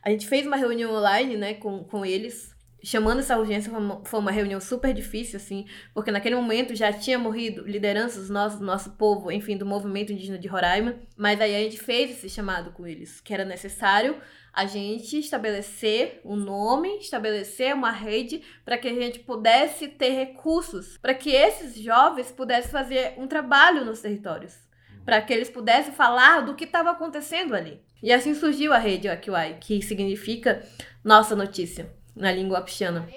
A 0.08 0.10
gente 0.10 0.26
fez 0.26 0.48
uma 0.48 0.56
reunião 0.56 0.96
online, 0.96 1.36
né, 1.36 1.54
com, 1.56 1.84
com 1.84 2.06
eles, 2.06 2.56
chamando 2.82 3.20
essa 3.20 3.38
urgência, 3.38 3.70
foi 3.70 3.82
uma, 3.82 4.06
foi 4.06 4.20
uma 4.22 4.32
reunião 4.32 4.62
super 4.62 4.94
difícil, 4.94 5.36
assim, 5.36 5.66
porque 5.94 6.12
naquele 6.12 6.34
momento 6.34 6.74
já 6.74 6.94
tinha 6.94 7.20
morrido 7.20 7.68
lideranças 7.68 8.30
do 8.30 8.34
nosso, 8.34 8.58
do 8.58 8.64
nosso 8.64 8.92
povo, 8.92 9.30
enfim, 9.30 9.58
do 9.58 9.66
movimento 9.66 10.14
indígena 10.14 10.40
de 10.40 10.48
Roraima, 10.48 10.96
mas 11.18 11.42
aí 11.42 11.54
a 11.54 11.60
gente 11.60 11.78
fez 11.78 12.12
esse 12.12 12.30
chamado 12.30 12.72
com 12.72 12.88
eles, 12.88 13.20
que 13.20 13.34
era 13.34 13.44
necessário 13.44 14.16
a 14.54 14.66
gente 14.66 15.20
estabelecer 15.20 16.22
um 16.24 16.38
nome, 16.38 17.00
estabelecer 17.00 17.76
uma 17.76 17.92
rede 17.92 18.42
para 18.64 18.78
que 18.78 18.88
a 18.88 18.94
gente 18.94 19.20
pudesse 19.20 19.90
ter 19.90 20.12
recursos, 20.12 20.98
para 21.00 21.14
que 21.14 21.32
esses 21.32 21.76
jovens 21.76 22.32
pudessem 22.32 22.72
fazer 22.72 23.14
um 23.18 23.28
trabalho 23.28 23.84
nos 23.84 24.00
territórios, 24.00 24.56
para 25.04 25.22
que 25.22 25.34
eles 25.34 25.50
pudessem 25.50 25.92
falar 25.92 26.46
do 26.46 26.56
que 26.56 26.64
estava 26.64 26.92
acontecendo 26.92 27.54
ali. 27.54 27.86
E 28.02 28.14
assim 28.14 28.36
surgiu 28.36 28.74
a 28.74 28.78
rede 28.78 29.10
Akiwai, 29.10 29.58
que 29.60 29.82
significa 29.82 30.64
Nossa 31.04 31.36
Notícia, 31.36 31.90
na 32.16 32.32
língua 32.32 32.60
apixana. 32.60 33.08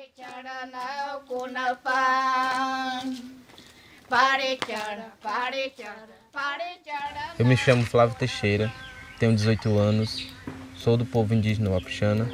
Eu 7.38 7.46
me 7.46 7.56
chamo 7.56 7.84
Flávio 7.84 8.16
Teixeira, 8.16 8.72
tenho 9.18 9.34
18 9.34 9.78
anos, 9.78 10.26
sou 10.74 10.96
do 10.96 11.04
povo 11.04 11.34
indígena 11.34 11.70
Wapixana, 11.70 12.26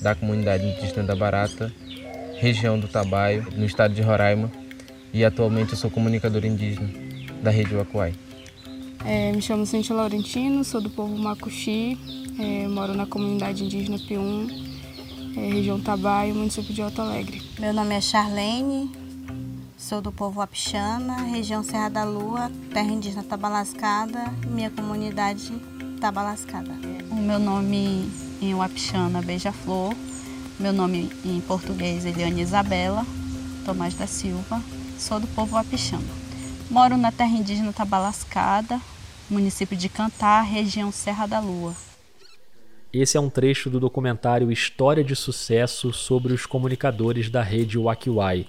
da 0.00 0.14
comunidade 0.16 0.66
indígena 0.66 1.04
da 1.04 1.14
Barata, 1.14 1.72
região 2.36 2.80
do 2.80 2.88
Tabaio, 2.88 3.46
no 3.52 3.64
estado 3.64 3.94
de 3.94 4.02
Roraima, 4.02 4.50
e 5.12 5.24
atualmente 5.24 5.72
eu 5.72 5.78
sou 5.78 5.88
comunicador 5.88 6.44
indígena 6.44 6.90
da 7.40 7.52
rede 7.52 7.76
Wakuai. 7.76 8.12
É, 9.04 9.32
me 9.32 9.42
chamo 9.42 9.66
Cintia 9.66 9.94
Laurentino, 9.96 10.62
sou 10.64 10.80
do 10.80 10.88
povo 10.88 11.16
Macuxi, 11.16 11.98
é, 12.38 12.68
moro 12.68 12.94
na 12.94 13.06
comunidade 13.06 13.64
indígena 13.64 13.98
P1 13.98 14.72
é, 15.36 15.40
região 15.40 15.80
Tabaio, 15.80 16.34
município 16.34 16.72
de 16.72 16.82
Alto 16.82 17.00
Alegre. 17.00 17.42
Meu 17.58 17.72
nome 17.72 17.94
é 17.94 18.00
Charlene, 18.00 18.90
sou 19.76 20.00
do 20.00 20.12
povo 20.12 20.40
Apixana, 20.40 21.16
região 21.22 21.64
Serra 21.64 21.88
da 21.88 22.04
Lua, 22.04 22.50
terra 22.72 22.88
indígena 22.88 23.22
Tabalascada, 23.22 24.32
minha 24.46 24.70
comunidade 24.70 25.52
Tabalascada. 26.00 26.72
O 27.10 27.16
meu 27.16 27.38
nome 27.38 28.08
em 28.40 28.54
Wapixana, 28.54 29.20
Beija-Flor. 29.20 29.94
Meu 30.60 30.72
nome 30.72 31.10
em 31.24 31.40
português, 31.40 32.04
Eliane 32.04 32.42
Isabela 32.42 33.04
Tomás 33.64 33.94
da 33.94 34.06
Silva. 34.06 34.62
Sou 34.98 35.18
do 35.18 35.26
povo 35.28 35.56
Wapixana. 35.56 36.21
Moro 36.72 36.96
na 36.96 37.12
terra 37.12 37.36
indígena 37.36 37.70
Tabalascada, 37.70 38.80
município 39.28 39.76
de 39.76 39.90
Cantar, 39.90 40.40
região 40.40 40.90
Serra 40.90 41.26
da 41.26 41.38
Lua. 41.38 41.74
Esse 42.90 43.18
é 43.18 43.20
um 43.20 43.28
trecho 43.28 43.68
do 43.68 43.78
documentário 43.78 44.50
História 44.50 45.04
de 45.04 45.14
Sucesso 45.14 45.92
sobre 45.92 46.32
os 46.32 46.46
comunicadores 46.46 47.28
da 47.28 47.42
rede 47.42 47.76
Wakiwai. 47.76 48.46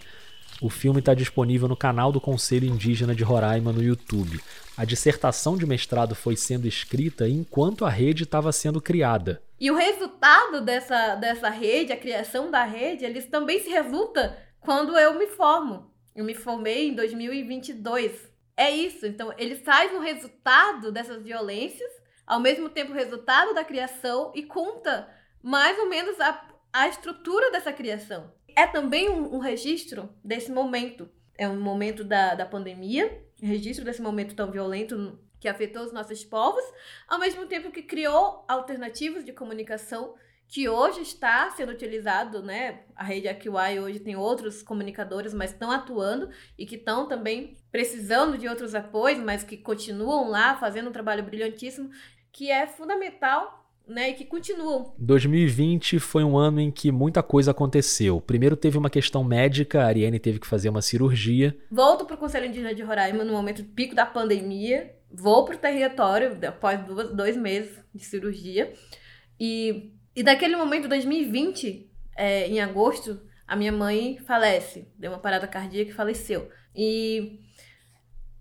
O 0.62 0.70
filme 0.70 1.00
está 1.00 1.14
disponível 1.14 1.68
no 1.68 1.76
canal 1.76 2.14
do 2.14 2.22
Conselho 2.22 2.66
Indígena 2.66 3.14
de 3.14 3.26
Roraima 3.26 3.74
no 3.74 3.84
YouTube. 3.84 4.40
A 4.78 4.86
dissertação 4.86 5.58
de 5.58 5.66
mestrado 5.66 6.16
foi 6.16 6.38
sendo 6.38 6.66
escrita 6.66 7.28
enquanto 7.28 7.84
a 7.84 7.90
rede 7.90 8.24
estava 8.24 8.54
sendo 8.54 8.80
criada. 8.80 9.42
E 9.60 9.70
o 9.70 9.76
resultado 9.76 10.62
dessa, 10.62 11.16
dessa 11.16 11.50
rede, 11.50 11.92
a 11.92 11.98
criação 11.98 12.50
da 12.50 12.64
rede, 12.64 13.04
eles 13.04 13.26
também 13.26 13.60
se 13.60 13.70
resulta 13.70 14.38
quando 14.62 14.98
eu 14.98 15.20
me 15.20 15.28
formo. 15.28 15.92
Eu 16.16 16.24
me 16.24 16.34
formei 16.34 16.90
em 16.90 16.96
2022. 16.96 18.32
É 18.56 18.70
isso. 18.70 19.06
Então, 19.06 19.34
ele 19.38 19.56
traz 19.56 19.92
o 19.94 20.00
resultado 20.00 20.92
dessas 20.92 21.24
violências 21.24 21.92
ao 22.26 22.40
mesmo 22.40 22.70
tempo 22.70 22.92
o 22.92 22.96
resultado 22.96 23.54
da 23.54 23.64
criação 23.64 24.32
e 24.34 24.44
conta 24.44 25.10
mais 25.42 25.78
ou 25.78 25.90
menos 25.90 26.20
a, 26.20 26.48
a 26.72 26.88
estrutura 26.88 27.52
dessa 27.52 27.74
criação. 27.74 28.32
É 28.56 28.66
também 28.66 29.10
um, 29.10 29.36
um 29.36 29.40
registro 29.40 30.10
desse 30.24 30.52
momento. 30.52 31.10
É 31.38 31.48
um 31.50 31.60
momento 31.60 32.04
da, 32.04 32.36
da 32.36 32.46
pandemia, 32.46 33.22
registro 33.42 33.84
desse 33.84 34.02
momento 34.02 34.36
tão 34.36 34.52
violento 34.52 35.20
que 35.40 35.48
afetou 35.48 35.84
os 35.84 35.92
nossos 35.92 36.24
povos, 36.24 36.64
ao 37.08 37.20
mesmo 37.20 37.46
tempo 37.48 37.72
que 37.72 37.82
criou 37.82 38.46
alternativas 38.48 39.26
de 39.26 39.34
comunicação 39.34 40.16
que 40.48 40.70
hoje 40.70 41.02
está 41.02 41.50
sendo 41.52 41.72
utilizado, 41.72 42.44
né? 42.44 42.82
A 42.96 43.04
rede 43.04 43.28
AQI 43.28 43.80
hoje 43.80 44.00
tem 44.00 44.16
outros 44.16 44.62
comunicadores, 44.62 45.34
mas 45.34 45.52
estão 45.52 45.72
atuando 45.72 46.30
e 46.58 46.66
que 46.66 46.76
estão 46.76 47.08
também 47.08 47.58
precisando 47.72 48.38
de 48.38 48.48
outros 48.48 48.76
apoios, 48.76 49.20
mas 49.20 49.44
que 49.44 49.58
continuam 49.58 50.30
lá 50.30 50.56
fazendo 50.56 50.90
um 50.90 50.94
trabalho 50.94 51.24
brilhantíssimo, 51.24 51.90
que 52.32 52.52
é 52.52 52.68
fundamental 52.68 53.64
né, 53.88 54.12
e 54.12 54.14
que 54.14 54.26
continuam. 54.26 54.94
2020 54.98 56.00
foi 56.00 56.24
um 56.24 56.38
ano 56.38 56.60
em 56.60 56.72
que 56.72 56.92
muita 56.92 57.22
coisa 57.22 57.52
aconteceu. 57.52 58.22
Primeiro 58.22 58.56
teve 58.56 58.78
uma 58.78 58.90
questão 58.90 59.24
médica, 59.24 59.82
a 59.82 59.88
Ariane 59.88 60.20
teve 60.20 60.40
que 60.40 60.48
fazer 60.48 60.70
uma 60.70 60.82
cirurgia. 60.82 61.58
Volto 61.70 62.06
para 62.06 62.16
o 62.16 62.20
Conselho 62.20 62.46
Indígena 62.46 62.74
de 62.74 62.82
Roraima 62.82 63.24
no 63.24 63.34
momento 63.34 63.64
pico 63.64 63.96
da 63.96 64.06
pandemia. 64.06 64.96
Vou 65.12 65.46
para 65.46 65.56
o 65.56 65.60
território 65.60 66.38
após 66.48 66.84
duas, 66.86 67.14
dois 67.14 67.38
meses 67.38 67.78
de 67.94 68.04
cirurgia. 68.04 68.74
E, 69.40 69.94
e 70.16 70.24
naquele 70.24 70.56
momento, 70.56 70.88
2020, 70.88 71.90
é, 72.16 72.48
em 72.48 72.60
agosto, 72.60 73.22
a 73.48 73.56
minha 73.56 73.72
mãe 73.72 74.18
falece. 74.26 74.88
Deu 74.98 75.12
uma 75.12 75.20
parada 75.20 75.48
cardíaca 75.48 75.92
e 75.92 75.94
faleceu. 75.94 76.50
E 76.76 77.40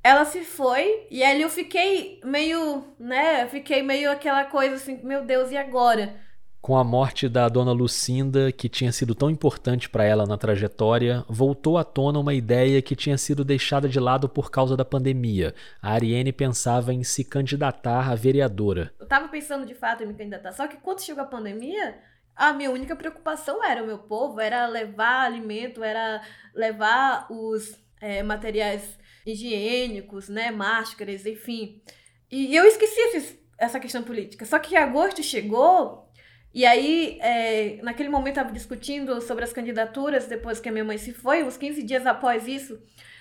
ela 0.02 0.24
se 0.24 0.44
foi 0.44 1.06
e 1.10 1.22
ali 1.22 1.42
eu 1.42 1.50
fiquei 1.50 2.20
meio, 2.24 2.94
né, 2.98 3.46
fiquei 3.48 3.82
meio 3.82 4.10
aquela 4.10 4.44
coisa 4.44 4.74
assim, 4.74 5.00
meu 5.02 5.24
Deus, 5.24 5.50
e 5.50 5.56
agora? 5.56 6.20
Com 6.62 6.76
a 6.76 6.84
morte 6.84 7.28
da 7.28 7.48
dona 7.48 7.72
Lucinda, 7.72 8.52
que 8.52 8.68
tinha 8.68 8.92
sido 8.92 9.16
tão 9.16 9.28
importante 9.28 9.90
para 9.90 10.04
ela 10.04 10.24
na 10.26 10.38
trajetória, 10.38 11.24
voltou 11.28 11.76
à 11.76 11.82
tona 11.82 12.20
uma 12.20 12.32
ideia 12.32 12.80
que 12.80 12.94
tinha 12.94 13.18
sido 13.18 13.44
deixada 13.44 13.88
de 13.88 13.98
lado 13.98 14.28
por 14.28 14.48
causa 14.48 14.76
da 14.76 14.84
pandemia. 14.84 15.56
A 15.82 15.92
Ariane 15.94 16.32
pensava 16.32 16.94
em 16.94 17.02
se 17.02 17.24
candidatar 17.24 18.08
a 18.08 18.14
vereadora. 18.14 18.94
Eu 19.00 19.08
tava 19.08 19.26
pensando 19.26 19.66
de 19.66 19.74
fato 19.74 20.04
em 20.04 20.06
me 20.06 20.14
candidatar, 20.14 20.52
só 20.52 20.68
que 20.68 20.76
quando 20.76 21.02
chegou 21.02 21.24
a 21.24 21.26
pandemia, 21.26 21.98
a 22.36 22.52
minha 22.52 22.70
única 22.70 22.94
preocupação 22.94 23.64
era 23.64 23.82
o 23.82 23.86
meu 23.86 23.98
povo, 23.98 24.38
era 24.38 24.64
levar 24.68 25.24
alimento, 25.24 25.82
era 25.82 26.22
levar 26.54 27.26
os 27.28 27.76
é, 28.00 28.22
materiais 28.22 28.96
higiênicos, 29.26 30.28
né, 30.28 30.52
máscaras, 30.52 31.26
enfim. 31.26 31.82
E 32.30 32.54
eu 32.54 32.64
esqueci 32.66 33.00
esses, 33.00 33.36
essa 33.58 33.80
questão 33.80 34.04
política. 34.04 34.44
Só 34.44 34.60
que 34.60 34.76
agosto 34.76 35.24
chegou 35.24 36.11
e 36.54 36.66
aí, 36.66 37.18
é, 37.20 37.78
naquele 37.82 38.08
momento, 38.08 38.36
estava 38.36 38.52
discutindo 38.52 39.20
sobre 39.20 39.44
as 39.44 39.52
candidaturas 39.52 40.26
depois 40.26 40.60
que 40.60 40.68
a 40.68 40.72
minha 40.72 40.84
mãe 40.84 40.98
se 40.98 41.12
foi, 41.12 41.42
uns 41.42 41.56
15 41.56 41.82
dias 41.82 42.06
após 42.06 42.46
isso. 42.46 42.78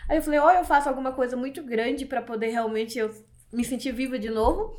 Aí 0.10 0.18
eu 0.18 0.22
falei: 0.22 0.40
ou 0.40 0.52
eu 0.52 0.66
faço 0.66 0.90
alguma 0.90 1.14
coisa 1.14 1.38
muito 1.38 1.64
grande 1.64 2.06
para 2.06 2.22
poder 2.22 2.48
realmente 2.48 3.00
eu 3.00 3.10
me 3.52 3.64
sentir 3.64 3.94
viva 3.94 4.20
de 4.20 4.30
novo, 4.30 4.78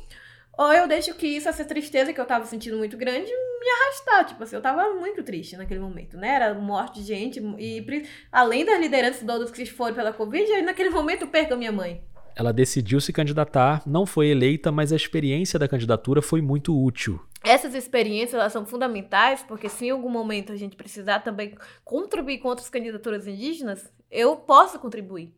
ou 0.57 0.71
eu 0.71 0.87
deixo 0.87 1.15
que 1.15 1.25
isso, 1.25 1.49
essa 1.49 1.65
tristeza 1.65 2.13
que 2.13 2.21
eu 2.21 2.25
tava 2.25 2.45
sentindo 2.45 2.77
muito 2.77 2.95
grande, 2.95 3.31
me 3.31 3.69
arrastar. 3.69 4.25
Tipo 4.25 4.43
assim, 4.43 4.55
eu 4.55 4.61
tava 4.61 4.93
muito 4.93 5.23
triste 5.23 5.57
naquele 5.57 5.79
momento, 5.79 6.15
né? 6.17 6.35
Era 6.35 6.53
morte 6.53 7.01
de 7.01 7.07
gente. 7.07 7.39
E 7.57 8.07
além 8.31 8.63
das 8.63 8.79
lideranças 8.79 9.25
todos 9.25 9.49
que 9.49 9.65
foram 9.65 9.95
pela 9.95 10.13
Covid, 10.13 10.51
aí 10.51 10.61
naquele 10.61 10.91
momento 10.91 11.23
eu 11.23 11.27
perco 11.27 11.55
a 11.55 11.57
minha 11.57 11.71
mãe. 11.71 12.03
Ela 12.35 12.51
decidiu 12.51 12.99
se 12.99 13.13
candidatar, 13.13 13.81
não 13.85 14.05
foi 14.05 14.27
eleita, 14.27 14.71
mas 14.71 14.91
a 14.91 14.95
experiência 14.95 15.59
da 15.59 15.67
candidatura 15.67 16.21
foi 16.21 16.41
muito 16.41 16.77
útil. 16.79 17.19
Essas 17.43 17.75
experiências 17.75 18.39
elas 18.39 18.53
são 18.53 18.65
fundamentais, 18.65 19.43
porque 19.47 19.67
se 19.67 19.85
em 19.85 19.89
algum 19.89 20.09
momento 20.09 20.51
a 20.51 20.55
gente 20.55 20.75
precisar 20.75 21.19
também 21.19 21.55
contribuir 21.83 22.37
com 22.39 22.47
outras 22.47 22.69
candidaturas 22.69 23.27
indígenas, 23.27 23.91
eu 24.09 24.35
posso 24.37 24.79
contribuir. 24.79 25.33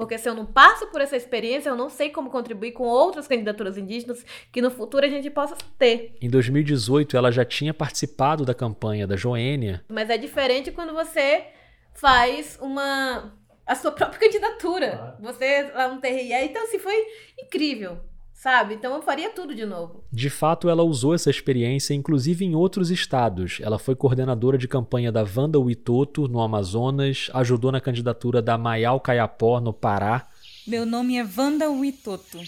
Porque 0.00 0.16
se 0.16 0.26
eu 0.26 0.34
não 0.34 0.46
passo 0.46 0.86
por 0.86 1.02
essa 1.02 1.14
experiência, 1.14 1.68
eu 1.68 1.76
não 1.76 1.90
sei 1.90 2.08
como 2.08 2.30
contribuir 2.30 2.72
com 2.72 2.84
outras 2.84 3.28
candidaturas 3.28 3.76
indígenas 3.76 4.24
que 4.50 4.62
no 4.62 4.70
futuro 4.70 5.04
a 5.04 5.08
gente 5.10 5.28
possa 5.28 5.54
ter. 5.78 6.16
Em 6.22 6.30
2018, 6.30 7.18
ela 7.18 7.30
já 7.30 7.44
tinha 7.44 7.74
participado 7.74 8.42
da 8.42 8.54
campanha 8.54 9.06
da 9.06 9.14
Joênia. 9.14 9.84
Mas 9.90 10.08
é 10.08 10.16
diferente 10.16 10.72
quando 10.72 10.94
você 10.94 11.44
faz 11.92 12.58
uma 12.62 13.30
a 13.70 13.74
sua 13.76 13.92
própria 13.92 14.18
candidatura. 14.20 15.16
Você 15.20 15.70
lá 15.72 15.88
no 15.88 16.00
TRE. 16.00 16.32
Então, 16.32 16.64
assim, 16.64 16.78
foi 16.78 16.94
incrível 17.40 17.98
sabe? 18.32 18.72
Então 18.74 18.94
eu 18.94 19.02
faria 19.02 19.28
tudo 19.28 19.54
de 19.54 19.66
novo. 19.66 20.02
De 20.10 20.30
fato, 20.30 20.70
ela 20.70 20.82
usou 20.82 21.14
essa 21.14 21.28
experiência 21.28 21.92
inclusive 21.92 22.42
em 22.42 22.54
outros 22.54 22.90
estados. 22.90 23.58
Ela 23.60 23.78
foi 23.78 23.94
coordenadora 23.94 24.56
de 24.56 24.66
campanha 24.66 25.12
da 25.12 25.22
Wanda 25.36 25.60
Witoto 25.60 26.26
no 26.26 26.40
Amazonas, 26.40 27.28
ajudou 27.34 27.70
na 27.70 27.82
candidatura 27.82 28.40
da 28.40 28.56
Mayal 28.56 28.98
Caiapó 28.98 29.60
no 29.60 29.74
Pará. 29.74 30.26
Meu 30.66 30.86
nome 30.86 31.18
é 31.18 31.26
Wanda 31.36 31.70
Witoto. 31.70 32.38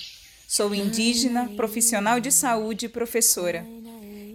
Sou 0.49 0.75
indígena, 0.75 1.51
profissional 1.57 2.21
de 2.21 2.33
saúde 2.33 2.87
e 2.87 2.89
professora. 2.89 3.63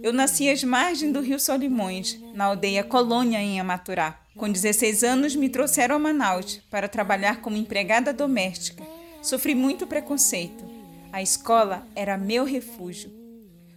Eu 0.00 0.12
nasci 0.12 0.48
às 0.48 0.62
margens 0.62 1.12
do 1.12 1.20
Rio 1.20 1.40
Solimões, 1.40 2.20
na 2.34 2.44
aldeia 2.44 2.84
Colônia, 2.84 3.40
em 3.40 3.58
Amaturá. 3.58 4.20
Com 4.38 4.50
16 4.50 5.04
anos, 5.04 5.36
me 5.36 5.50
trouxeram 5.50 5.96
a 5.96 5.98
Manaus 5.98 6.62
para 6.70 6.88
trabalhar 6.88 7.42
como 7.42 7.56
empregada 7.56 8.12
doméstica. 8.12 8.82
Sofri 9.20 9.54
muito 9.54 9.86
preconceito 9.86 10.78
a 11.12 11.22
escola 11.22 11.86
era 11.94 12.16
meu 12.16 12.44
refúgio. 12.44 13.10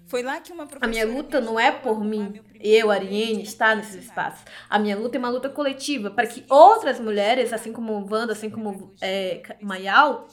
Foi 0.06 0.22
lá 0.22 0.42
que 0.42 0.52
uma. 0.52 0.68
A 0.82 0.88
minha 0.88 1.06
luta 1.06 1.40
não 1.40 1.58
é 1.58 1.72
por 1.72 2.04
mim, 2.04 2.42
eu, 2.60 2.92
Ariane, 2.92 3.44
estar 3.44 3.76
nesses 3.76 3.96
espaços. 3.96 4.44
A 4.70 4.78
minha 4.78 4.98
luta 4.98 5.18
é 5.18 5.20
uma 5.20 5.30
luta 5.30 5.50
coletiva, 5.50 6.12
para 6.12 6.28
que 6.28 6.44
outras 6.50 7.00
mulheres, 7.00 7.54
assim 7.54 7.72
como 7.72 8.06
Wanda, 8.12 8.34
assim 8.34 8.50
como 8.50 8.94
é, 9.02 9.42
Mayal, 9.62 10.28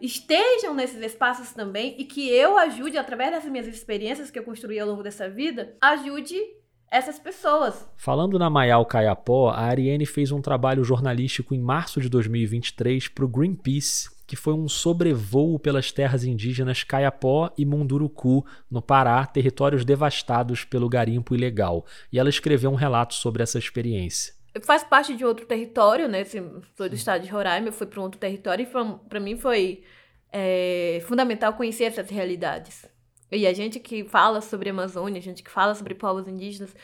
estejam 0.00 0.74
nesses 0.74 1.02
espaços 1.02 1.52
também 1.52 1.94
e 1.98 2.04
que 2.06 2.30
eu 2.30 2.56
ajude, 2.56 2.96
através 2.96 3.30
dessas 3.30 3.50
minhas 3.50 3.66
experiências 3.66 4.30
que 4.30 4.38
eu 4.38 4.42
construí 4.42 4.80
ao 4.80 4.88
longo 4.88 5.02
dessa 5.02 5.28
vida, 5.28 5.76
ajude 5.82 6.40
essas 6.90 7.18
pessoas. 7.18 7.88
Falando 7.96 8.38
na 8.38 8.50
Mayal 8.50 8.84
Caiapó, 8.84 9.50
a 9.50 9.60
Ariane 9.60 10.04
fez 10.04 10.32
um 10.32 10.42
trabalho 10.42 10.82
jornalístico 10.82 11.54
em 11.54 11.60
março 11.60 12.00
de 12.00 12.08
2023 12.08 13.08
para 13.08 13.24
o 13.24 13.28
Greenpeace, 13.28 14.10
que 14.26 14.34
foi 14.34 14.54
um 14.54 14.68
sobrevoo 14.68 15.58
pelas 15.58 15.92
terras 15.92 16.24
indígenas 16.24 16.82
Caiapó 16.82 17.52
e 17.56 17.64
Munduruku, 17.64 18.44
no 18.70 18.82
Pará, 18.82 19.24
territórios 19.24 19.84
devastados 19.84 20.64
pelo 20.64 20.88
garimpo 20.88 21.34
ilegal. 21.34 21.86
E 22.12 22.18
ela 22.18 22.28
escreveu 22.28 22.70
um 22.70 22.76
relato 22.76 23.14
sobre 23.14 23.42
essa 23.42 23.58
experiência. 23.58 24.34
Faz 24.62 24.82
parte 24.82 25.16
de 25.16 25.24
outro 25.24 25.46
território, 25.46 26.08
né? 26.08 26.24
Sou 26.24 26.88
do 26.88 26.94
estado 26.94 27.22
de 27.22 27.28
Roraima, 27.30 27.68
eu 27.68 27.72
fui 27.72 27.86
para 27.86 28.00
um 28.00 28.02
outro 28.02 28.18
território 28.18 28.64
e 28.64 29.08
para 29.08 29.20
mim 29.20 29.36
foi 29.36 29.84
é, 30.32 31.02
fundamental 31.06 31.52
conhecer 31.54 31.84
essas 31.84 32.10
realidades. 32.10 32.84
E 33.30 33.46
a 33.46 33.52
gente 33.52 33.78
que 33.78 34.04
fala 34.04 34.40
sobre 34.40 34.70
Amazônia, 34.70 35.18
a 35.18 35.22
gente 35.22 35.42
que 35.42 35.50
fala 35.50 35.74
sobre 35.74 35.94
povos 35.94 36.26
indígenas, 36.26 36.74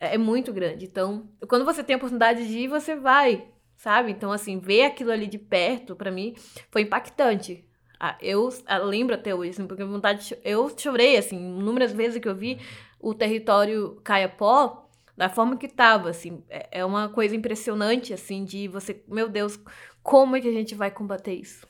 é, 0.00 0.14
é 0.14 0.18
muito 0.18 0.52
grande. 0.52 0.84
Então, 0.84 1.28
quando 1.48 1.64
você 1.64 1.82
tem 1.84 1.94
a 1.94 1.96
oportunidade 1.96 2.46
de 2.46 2.58
ir, 2.58 2.68
você 2.68 2.96
vai 2.96 3.52
sabe? 3.82 4.12
Então, 4.12 4.30
assim, 4.30 4.60
ver 4.60 4.84
aquilo 4.84 5.10
ali 5.10 5.26
de 5.26 5.38
perto, 5.38 5.96
para 5.96 6.08
mim, 6.08 6.36
foi 6.70 6.82
impactante. 6.82 7.64
Ah, 7.98 8.16
eu, 8.22 8.48
eu 8.68 8.84
lembro 8.84 9.16
até 9.16 9.34
hoje, 9.34 9.50
assim, 9.50 9.66
porque 9.66 9.82
vontade 9.82 10.28
de, 10.28 10.38
eu 10.44 10.72
chorei, 10.78 11.16
assim, 11.16 11.36
inúmeras 11.36 11.92
vezes 11.92 12.20
que 12.20 12.28
eu 12.28 12.34
vi 12.34 12.60
o 13.00 13.12
território 13.12 14.00
Caiapó, 14.04 14.88
da 15.16 15.28
forma 15.28 15.56
que 15.56 15.66
tava, 15.66 16.10
assim. 16.10 16.44
É, 16.48 16.80
é 16.80 16.84
uma 16.84 17.08
coisa 17.08 17.34
impressionante, 17.34 18.14
assim, 18.14 18.44
de 18.44 18.68
você, 18.68 19.02
meu 19.08 19.28
Deus, 19.28 19.58
como 20.00 20.36
é 20.36 20.40
que 20.40 20.48
a 20.48 20.52
gente 20.52 20.76
vai 20.76 20.92
combater 20.92 21.34
isso? 21.34 21.66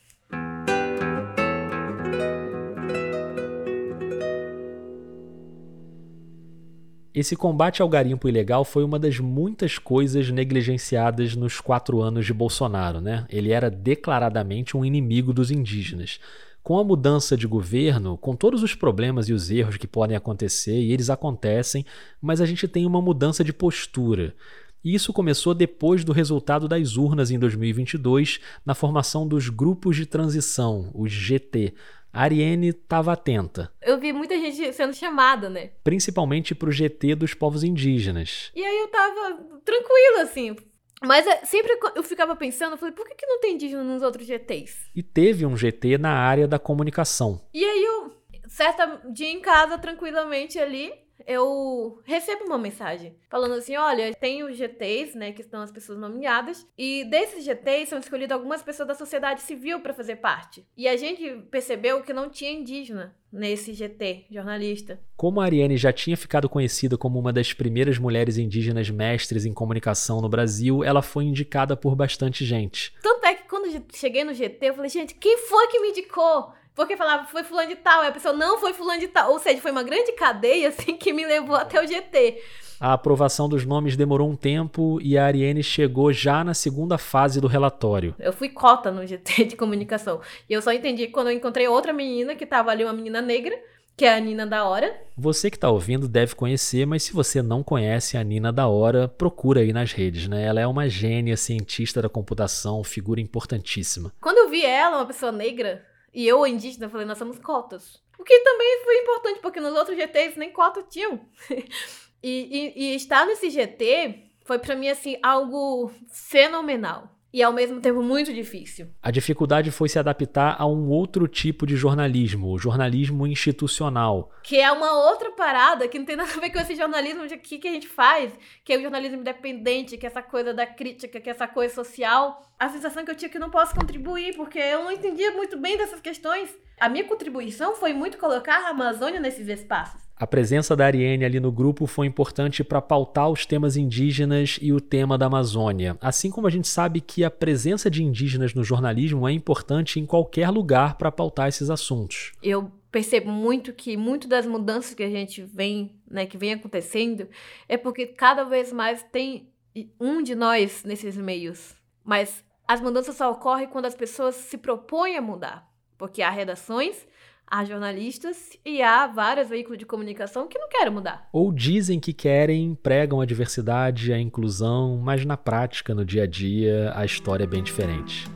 Esse 7.15 7.37
combate 7.37 7.83
ao 7.83 7.89
garimpo 7.91 8.27
ilegal 8.27 8.65
foi 8.65 8.83
uma 8.83 8.99
das 8.99 9.19
muitas 9.19 9.77
coisas 9.77 10.31
negligenciadas 10.31 11.37
nos 11.37 11.61
quatro 11.61 12.01
anos 12.01 12.25
de 12.25 12.33
Bolsonaro, 12.33 13.03
né? 13.03 13.27
Ele 13.29 13.51
era 13.51 13.71
declaradamente 13.71 14.75
um 14.79 14.85
inimigo 14.85 15.31
dos 15.31 15.51
indígenas. 15.51 16.19
Com 16.63 16.79
a 16.79 16.85
mudança 16.85 17.37
de 17.37 17.47
governo, 17.47 18.17
com 18.17 18.35
todos 18.35 18.63
os 18.63 18.75
problemas 18.75 19.29
e 19.29 19.35
os 19.35 19.51
erros 19.51 19.77
que 19.77 19.87
podem 19.87 20.17
acontecer, 20.17 20.81
e 20.81 20.91
eles 20.91 21.11
acontecem, 21.11 21.85
mas 22.21 22.41
a 22.41 22.47
gente 22.47 22.67
tem 22.67 22.87
uma 22.87 23.03
mudança 23.03 23.45
de 23.45 23.53
postura. 23.53 24.35
E 24.83 24.95
isso 24.95 25.13
começou 25.13 25.53
depois 25.53 26.05
do 26.05 26.13
resultado 26.13 26.67
das 26.67 26.97
urnas 26.97 27.31
em 27.31 27.39
2022, 27.39 28.41
na 28.65 28.75
formação 28.75 29.29
dos 29.29 29.51
grupos 29.51 29.97
de 29.97 30.07
transição, 30.07 30.91
os 30.95 31.13
GT, 31.13 31.75
a 32.13 32.23
Ariane 32.23 32.69
estava 32.69 33.13
atenta. 33.13 33.73
Eu 33.81 33.99
vi 33.99 34.13
muita 34.13 34.35
gente 34.37 34.73
sendo 34.73 34.95
chamada, 34.95 35.49
né? 35.49 35.71
Principalmente 35.83 36.55
pro 36.55 36.71
GT 36.71 37.15
dos 37.15 37.35
povos 37.35 37.65
indígenas. 37.65 38.51
E 38.55 38.63
aí 38.63 38.79
eu 38.79 38.89
tava 38.89 39.39
tranquila, 39.65 40.23
assim. 40.23 40.55
Mas 41.03 41.27
é, 41.27 41.45
sempre 41.45 41.77
eu 41.97 42.03
ficava 42.03 42.37
pensando, 42.37 42.73
eu 42.73 42.79
falei, 42.79 42.95
por 42.95 43.09
que, 43.09 43.15
que 43.15 43.27
não 43.27 43.41
tem 43.41 43.55
indígena 43.55 43.83
nos 43.83 44.03
outros 44.03 44.27
GTs? 44.27 44.91
E 44.95 45.03
teve 45.03 45.45
um 45.45 45.57
GT 45.57 45.99
na 45.99 46.13
área 46.13 46.47
da 46.47 46.59
comunicação. 46.59 47.41
E 47.53 47.65
aí 47.65 47.85
eu, 47.85 48.17
certa 48.47 49.01
dia 49.11 49.29
em 49.29 49.41
casa, 49.41 49.79
tranquilamente 49.79 50.59
ali, 50.59 50.93
eu 51.27 52.01
recebo 52.05 52.45
uma 52.45 52.59
mensagem 52.59 53.17
falando 53.29 53.55
assim: 53.55 53.77
olha, 53.77 54.15
tem 54.15 54.43
os 54.43 54.57
GTs, 54.57 55.17
né, 55.17 55.33
que 55.33 55.41
estão 55.41 55.61
as 55.61 55.71
pessoas 55.71 55.99
nomeadas, 55.99 56.67
e 56.77 57.05
desses 57.05 57.45
GTs 57.45 57.91
são 57.91 57.99
escolhidas 57.99 58.37
algumas 58.37 58.63
pessoas 58.63 58.89
da 58.89 58.95
sociedade 58.95 59.43
civil 59.43 59.81
para 59.81 59.95
fazer 59.95 60.17
parte. 60.17 60.67
E 60.77 60.89
a 60.89 60.97
gente 60.97 61.29
percebeu 61.51 62.03
que 62.03 62.13
não 62.13 62.29
tinha 62.29 62.51
indígena 62.51 63.15
nesse 63.33 63.73
GT, 63.73 64.27
jornalista. 64.31 65.01
Como 65.17 65.41
a 65.41 65.45
Ariane 65.45 65.77
já 65.77 65.93
tinha 65.93 66.17
ficado 66.17 66.49
conhecida 66.49 66.99
como 66.99 67.19
uma 67.19 67.33
das 67.33 67.53
primeiras 67.53 67.99
mulheres 67.99 68.37
indígenas 68.37 68.91
mestres 68.91 69.47
em 69.47 69.55
comunicação 69.55 70.21
no 70.21 70.29
Brasil, 70.29 70.85
ela 70.85 71.01
foi 71.01 71.25
indicada 71.25 71.75
por 71.75 71.97
bastante 71.97 72.45
gente. 72.45 72.93
Tanto 73.03 73.25
é 73.25 73.35
que 73.35 73.49
quando 73.49 73.83
cheguei 73.95 74.23
no 74.23 74.35
GT, 74.35 74.67
eu 74.67 74.75
falei, 74.75 74.91
gente, 74.91 75.15
quem 75.15 75.39
foi 75.39 75.69
que 75.69 75.81
me 75.81 75.89
indicou? 75.91 76.53
Porque 76.75 76.97
falava, 76.97 77.27
foi 77.27 77.45
fulano 77.45 77.69
de 77.69 77.77
tal, 77.77 78.03
e 78.03 78.07
a 78.07 78.13
pessoa 78.13 78.33
não 78.35 78.59
foi 78.59 78.73
fulano 78.73 79.01
de 79.01 79.09
tal. 79.09 79.33
Ou 79.33 79.39
seja, 79.39 79.61
foi 79.61 79.71
uma 79.71 79.83
grande 79.83 80.13
cadeia, 80.13 80.69
assim, 80.71 80.97
que 80.97 81.13
me 81.13 81.25
levou 81.25 81.57
até 81.57 81.83
o 81.83 81.87
GT. 81.87 82.41
A 82.81 82.95
aprovação 82.95 83.49
dos 83.49 83.65
nomes 83.65 83.97
demorou 83.97 84.29
um 84.29 84.35
tempo 84.35 84.99
e 85.01 85.17
a 85.17 85.25
Ariane 85.25 85.63
chegou 85.63 86.13
já 86.13 86.43
na 86.43 86.53
segunda 86.53 86.99
fase 86.99 87.41
do 87.41 87.47
relatório. 87.47 88.13
Eu 88.19 88.33
fui 88.33 88.49
cota 88.49 88.91
no 88.91 89.07
GT 89.07 89.45
de 89.55 89.57
comunicação. 89.57 90.21
E 90.51 90.53
eu 90.53 90.61
só 90.61 90.73
entendi 90.73 91.07
quando 91.07 91.29
eu 91.29 91.37
encontrei 91.37 91.69
outra 91.69 91.93
menina 91.93 92.35
que 92.35 92.43
estava 92.43 92.73
ali, 92.73 92.83
uma 92.83 92.93
menina 92.93 93.23
negra, 93.23 93.57
que 93.97 94.05
é 94.05 94.13
a 94.13 94.19
Nina 94.19 94.45
da 94.45 94.65
Hora. 94.65 94.93
Você 95.17 95.49
que 95.49 95.57
está 95.57 95.71
ouvindo 95.71 96.09
deve 96.09 96.35
conhecer, 96.35 96.85
mas 96.85 97.05
se 97.05 97.13
você 97.13 97.41
não 97.41 97.63
conhece 97.63 98.17
a 98.17 98.25
Nina 98.25 98.53
da 98.53 98.67
Hora, 98.67 99.07
procura 99.07 99.61
aí 99.61 99.73
nas 99.73 99.93
redes, 99.93 100.27
né? 100.27 100.45
Ela 100.45 100.61
é 100.61 100.67
uma 100.67 100.89
gênia, 100.89 101.37
cientista 101.37 102.03
da 102.03 102.09
computação, 102.09 102.83
figura 102.83 103.21
importantíssima. 103.21 104.13
Quando 104.21 104.39
eu 104.39 104.49
vi 104.49 104.65
ela, 104.65 104.97
uma 104.97 105.07
pessoa 105.07 105.31
negra, 105.31 105.87
e 106.13 106.27
eu, 106.27 106.47
indígena, 106.47 106.89
falei, 106.89 107.07
nós 107.07 107.19
somos 107.19 107.39
cotas. 107.39 108.03
O 108.19 108.25
que 108.25 108.39
também 108.41 108.85
foi 108.85 108.99
importante, 108.99 109.41
porque 109.41 109.61
nos 109.61 109.75
outros 109.75 109.97
GTs 109.97 110.39
nem 110.39 110.53
cota 110.53 110.83
tinham. 110.83 111.27
e, 112.23 112.73
e, 112.77 112.83
e 112.93 112.95
estar 112.95 113.27
nesse 113.27 113.51
GT 113.51 114.31
foi 114.45 114.59
para 114.59 114.77
mim, 114.77 114.89
assim, 114.89 115.19
algo 115.23 115.93
fenomenal 116.09 117.09
e 117.33 117.43
ao 117.43 117.53
mesmo 117.53 117.81
tempo 117.81 118.03
muito 118.03 118.33
difícil. 118.33 118.89
A 119.03 119.11
dificuldade 119.11 119.71
foi 119.71 119.89
se 119.89 119.99
adaptar 119.99 120.57
a 120.59 120.67
um 120.67 120.89
outro 120.89 121.27
tipo 121.27 121.67
de 121.67 121.77
jornalismo, 121.77 122.53
o 122.53 122.59
jornalismo 122.59 123.27
institucional. 123.27 124.31
Que 124.43 124.61
é 124.61 124.71
uma 124.71 124.93
outra 125.09 125.31
parada 125.31 125.89
que 125.89 125.99
não 125.99 126.05
tem 126.05 126.17
nada 126.17 126.31
a 126.31 126.41
ver 126.41 126.51
com 126.51 126.59
esse 126.59 126.75
jornalismo 126.75 127.27
de 127.27 127.35
aqui 127.35 127.59
que 127.59 127.69
a 127.69 127.73
gente 127.73 127.89
faz, 127.89 128.33
que 128.65 128.73
é 128.73 128.77
o 128.77 128.83
jornalismo 128.83 129.21
independente, 129.21 129.97
que 129.97 130.07
é 130.07 130.09
essa 130.09 130.23
coisa 130.23 130.53
da 130.53 130.67
crítica, 130.67 131.21
que 131.21 131.29
é 131.29 131.33
essa 131.33 131.49
coisa 131.49 131.75
social. 131.75 132.43
A 132.59 132.69
sensação 132.69 133.05
que 133.05 133.11
eu 133.11 133.15
tinha 133.15 133.29
é 133.29 133.31
que 133.31 133.37
eu 133.37 133.41
não 133.41 133.51
posso 133.51 133.75
contribuir, 133.75 134.37
porque 134.37 134.59
eu 134.59 134.85
não 134.85 134.93
entendia 134.93 135.33
muito 135.33 135.57
bem 135.57 135.77
dessas 135.77 136.01
questões. 136.01 136.55
A 136.79 136.89
minha 136.89 137.05
contribuição 137.05 137.75
foi 137.75 137.93
muito 137.93 138.19
colocar 138.19 138.67
a 138.67 138.71
Amazônia 138.71 139.21
nesses 139.21 139.49
espaços. 139.49 140.01
A 140.23 140.27
presença 140.29 140.77
da 140.77 140.87
Ariane 140.87 141.25
ali 141.25 141.41
no 141.41 141.51
grupo 141.51 141.85
foi 141.85 142.07
importante 142.07 142.63
para 142.63 142.81
pautar 142.81 143.29
os 143.29 143.45
temas 143.45 143.77
indígenas 143.77 144.57
e 144.63 144.73
o 144.73 144.81
tema 144.81 145.19
da 145.19 145.27
Amazônia. 145.27 145.99
Assim 146.01 146.31
como 146.31 146.47
a 146.47 146.51
gente 146.51 146.69
sabe 146.69 147.01
que 147.01 147.25
a 147.25 147.31
presença 147.31 147.91
de 147.91 148.05
indígenas 148.05 148.55
no 148.55 148.63
jornalismo 148.63 149.27
é 149.27 149.33
importante 149.33 149.99
em 149.99 150.07
qualquer 150.07 150.49
lugar 150.49 150.95
para 150.95 151.11
pautar 151.11 151.49
esses 151.49 151.71
assuntos. 151.71 152.31
Eu 152.41 152.71
percebo 152.93 153.33
muito 153.33 153.73
que 153.73 153.97
muito 153.97 154.29
das 154.29 154.47
mudanças 154.47 154.95
que 154.95 155.03
a 155.03 155.11
gente 155.11 155.43
vem, 155.43 156.01
né, 156.09 156.25
que 156.25 156.39
vem 156.39 156.53
acontecendo, 156.53 157.27
é 157.69 157.77
porque 157.77 158.07
cada 158.07 158.45
vez 158.45 158.73
mais 158.73 159.03
tem 159.03 159.51
um 159.99 160.23
de 160.23 160.37
nós 160.37 160.85
nesses 160.85 161.17
meios. 161.17 161.75
Mas 162.05 162.45
as 162.69 162.81
mudanças 162.81 163.17
só 163.17 163.29
ocorrem 163.33 163.67
quando 163.67 163.87
as 163.87 163.95
pessoas 163.97 164.37
se 164.37 164.57
propõem 164.57 165.17
a 165.17 165.21
mudar, 165.21 165.69
porque 165.99 166.23
há 166.23 166.31
redações 166.31 167.11
Há 167.55 167.67
jornalistas 167.67 168.59
e 168.65 168.81
há 168.81 169.07
vários 169.07 169.47
veículos 169.47 169.77
de 169.77 169.85
comunicação 169.85 170.49
que 170.49 170.59
não 170.59 170.71
querem 170.71 170.91
mudar. 170.91 171.29
Ou 171.31 171.53
dizem 171.53 172.01
que 172.01 172.15
querem, 172.15 172.75
pregam 172.75 173.21
a 173.21 173.27
diversidade, 173.27 174.11
a 174.11 174.19
inclusão, 174.19 174.97
mas 174.97 175.27
na 175.27 175.37
prática, 175.37 175.95
no 175.95 176.03
dia 176.03 176.23
a 176.23 176.27
dia, 176.27 176.91
a 176.97 177.05
história 177.05 177.45
é 177.45 177.47
bem 177.47 177.63
diferente. 177.63 178.27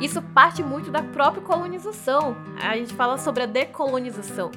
Isso 0.00 0.22
parte 0.22 0.62
muito 0.62 0.90
da 0.90 1.02
própria 1.02 1.42
colonização. 1.42 2.34
A 2.58 2.74
gente 2.74 2.94
fala 2.94 3.18
sobre 3.18 3.42
a 3.42 3.46
decolonização. 3.46 4.50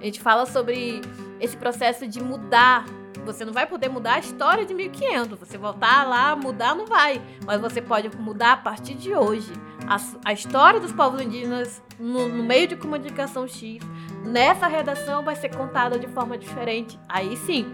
A 0.00 0.04
gente 0.06 0.18
fala 0.18 0.46
sobre 0.46 1.02
esse 1.38 1.58
processo 1.58 2.08
de 2.08 2.22
mudar 2.22 2.86
você 3.24 3.44
não 3.44 3.52
vai 3.52 3.66
poder 3.66 3.88
mudar 3.88 4.14
a 4.14 4.18
história 4.18 4.64
de 4.64 4.74
1500. 4.74 5.38
Você 5.38 5.58
voltar 5.58 6.06
lá, 6.08 6.34
mudar, 6.34 6.74
não 6.74 6.86
vai. 6.86 7.20
Mas 7.44 7.60
você 7.60 7.80
pode 7.80 8.10
mudar 8.16 8.52
a 8.52 8.56
partir 8.56 8.94
de 8.94 9.14
hoje. 9.14 9.52
A, 9.86 10.00
a 10.24 10.32
história 10.32 10.80
dos 10.80 10.92
povos 10.92 11.20
indígenas 11.20 11.82
no, 11.98 12.28
no 12.28 12.44
meio 12.44 12.68
de 12.68 12.76
comunicação 12.76 13.46
X, 13.46 13.82
nessa 14.24 14.66
redação, 14.66 15.24
vai 15.24 15.36
ser 15.36 15.54
contada 15.54 15.98
de 15.98 16.06
forma 16.08 16.38
diferente. 16.38 16.98
Aí 17.08 17.36
sim, 17.36 17.66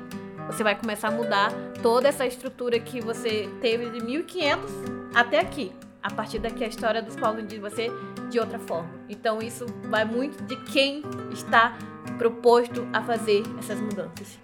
você 0.47 0.63
vai 0.63 0.75
começar 0.75 1.09
a 1.09 1.11
mudar 1.11 1.53
toda 1.83 2.09
essa 2.09 2.27
estrutura 2.27 2.79
que 2.79 3.01
você 3.01 3.49
teve 3.61 3.91
de 3.91 4.05
1500 4.05 4.71
até 5.15 5.41
aqui. 5.41 5.73
A 6.03 6.11
partir 6.11 6.39
daqui, 6.39 6.63
a 6.63 6.69
história 6.69 7.03
dos 7.03 7.17
povos 7.17 7.43
indígenas 7.43 7.75
vai 7.75 7.85
ser 7.85 7.93
de 8.31 8.39
outra 8.39 8.59
forma. 8.61 8.89
Então, 9.09 9.41
isso 9.41 9.67
vai 9.85 10.05
muito 10.05 10.43
de 10.45 10.57
quem 10.73 11.03
está 11.33 11.77
proposto 12.17 12.87
a 12.93 13.03
fazer 13.03 13.43
essas 13.59 13.81
mudanças. 13.81 14.39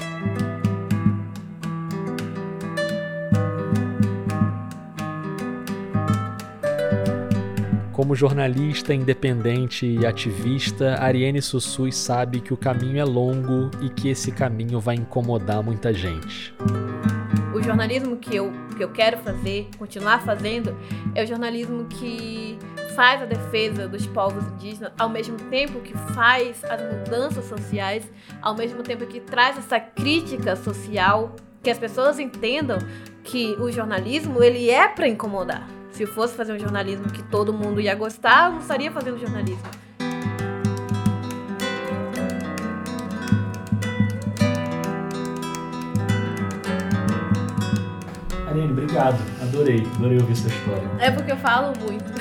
Como 8.03 8.17
jornalista 8.17 8.93
independente 8.93 9.87
e 9.87 10.05
ativista, 10.05 11.01
Ariane 11.01 11.41
Sussui 11.41 11.93
sabe 11.93 12.41
que 12.41 12.53
o 12.53 12.57
caminho 12.57 12.99
é 12.99 13.05
longo 13.05 13.71
e 13.81 13.89
que 13.89 14.09
esse 14.09 14.33
caminho 14.33 14.81
vai 14.81 14.97
incomodar 14.97 15.63
muita 15.63 15.95
gente. 15.95 16.53
O 17.55 17.63
jornalismo 17.63 18.17
que 18.17 18.35
eu, 18.35 18.53
que 18.77 18.83
eu 18.83 18.91
quero 18.91 19.19
fazer, 19.19 19.69
continuar 19.79 20.21
fazendo, 20.23 20.77
é 21.15 21.23
o 21.23 21.27
jornalismo 21.29 21.85
que 21.85 22.59
faz 22.97 23.23
a 23.23 23.25
defesa 23.25 23.87
dos 23.87 24.05
povos 24.05 24.45
indígenas, 24.49 24.93
ao 24.99 25.09
mesmo 25.09 25.37
tempo 25.37 25.79
que 25.79 25.97
faz 26.13 26.65
as 26.65 26.83
mudanças 26.83 27.45
sociais, 27.45 28.03
ao 28.43 28.57
mesmo 28.57 28.83
tempo 28.83 29.07
que 29.07 29.21
traz 29.21 29.57
essa 29.57 29.79
crítica 29.79 30.57
social, 30.57 31.37
que 31.63 31.71
as 31.71 31.79
pessoas 31.79 32.19
entendam 32.19 32.79
que 33.23 33.55
o 33.61 33.71
jornalismo 33.71 34.43
ele 34.43 34.69
é 34.71 34.89
para 34.89 35.07
incomodar 35.07 35.82
se 35.93 36.03
eu 36.03 36.09
fosse 36.09 36.35
fazer 36.35 36.53
um 36.55 36.59
jornalismo 36.59 37.09
que 37.11 37.23
todo 37.23 37.53
mundo 37.53 37.81
ia 37.81 37.95
gostar, 37.95 38.47
eu 38.47 38.53
não 38.53 38.61
estaria 38.61 38.91
fazendo 38.91 39.19
jornalismo. 39.19 39.63
Ariane, 48.49 48.73
obrigado. 48.73 49.19
Adorei, 49.43 49.87
adorei 49.97 50.19
ouvir 50.19 50.37
sua 50.37 50.51
história. 50.51 50.89
É 50.99 51.11
porque 51.11 51.33
eu 51.33 51.37
falo 51.37 51.73
muito. 51.79 52.13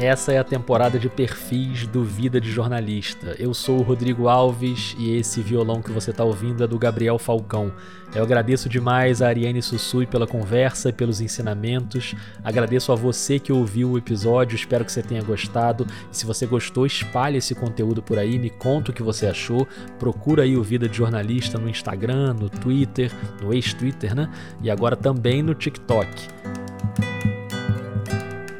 Essa 0.00 0.32
é 0.32 0.38
a 0.38 0.44
temporada 0.44 0.96
de 0.96 1.08
perfis 1.08 1.84
do 1.88 2.04
Vida 2.04 2.40
de 2.40 2.52
Jornalista. 2.52 3.34
Eu 3.36 3.52
sou 3.52 3.80
o 3.80 3.82
Rodrigo 3.82 4.28
Alves 4.28 4.94
e 4.96 5.16
esse 5.16 5.40
violão 5.40 5.82
que 5.82 5.90
você 5.90 6.12
está 6.12 6.22
ouvindo 6.22 6.62
é 6.62 6.68
do 6.68 6.78
Gabriel 6.78 7.18
Falcão. 7.18 7.72
Eu 8.14 8.22
agradeço 8.22 8.68
demais 8.68 9.20
a 9.20 9.26
Ariane 9.26 9.60
Sussui 9.60 10.06
pela 10.06 10.24
conversa 10.24 10.90
e 10.90 10.92
pelos 10.92 11.20
ensinamentos. 11.20 12.14
Agradeço 12.44 12.92
a 12.92 12.94
você 12.94 13.40
que 13.40 13.52
ouviu 13.52 13.90
o 13.90 13.98
episódio, 13.98 14.54
espero 14.54 14.84
que 14.84 14.92
você 14.92 15.02
tenha 15.02 15.20
gostado. 15.20 15.84
se 16.12 16.24
você 16.24 16.46
gostou, 16.46 16.86
espalhe 16.86 17.38
esse 17.38 17.56
conteúdo 17.56 18.00
por 18.00 18.20
aí, 18.20 18.38
me 18.38 18.50
conta 18.50 18.92
o 18.92 18.94
que 18.94 19.02
você 19.02 19.26
achou. 19.26 19.66
Procura 19.98 20.44
aí 20.44 20.56
o 20.56 20.62
Vida 20.62 20.88
de 20.88 20.96
Jornalista 20.96 21.58
no 21.58 21.68
Instagram, 21.68 22.34
no 22.34 22.48
Twitter, 22.48 23.10
no 23.42 23.52
ex-Twitter, 23.52 24.14
né? 24.14 24.30
E 24.62 24.70
agora 24.70 24.94
também 24.94 25.42
no 25.42 25.56
TikTok. 25.56 26.28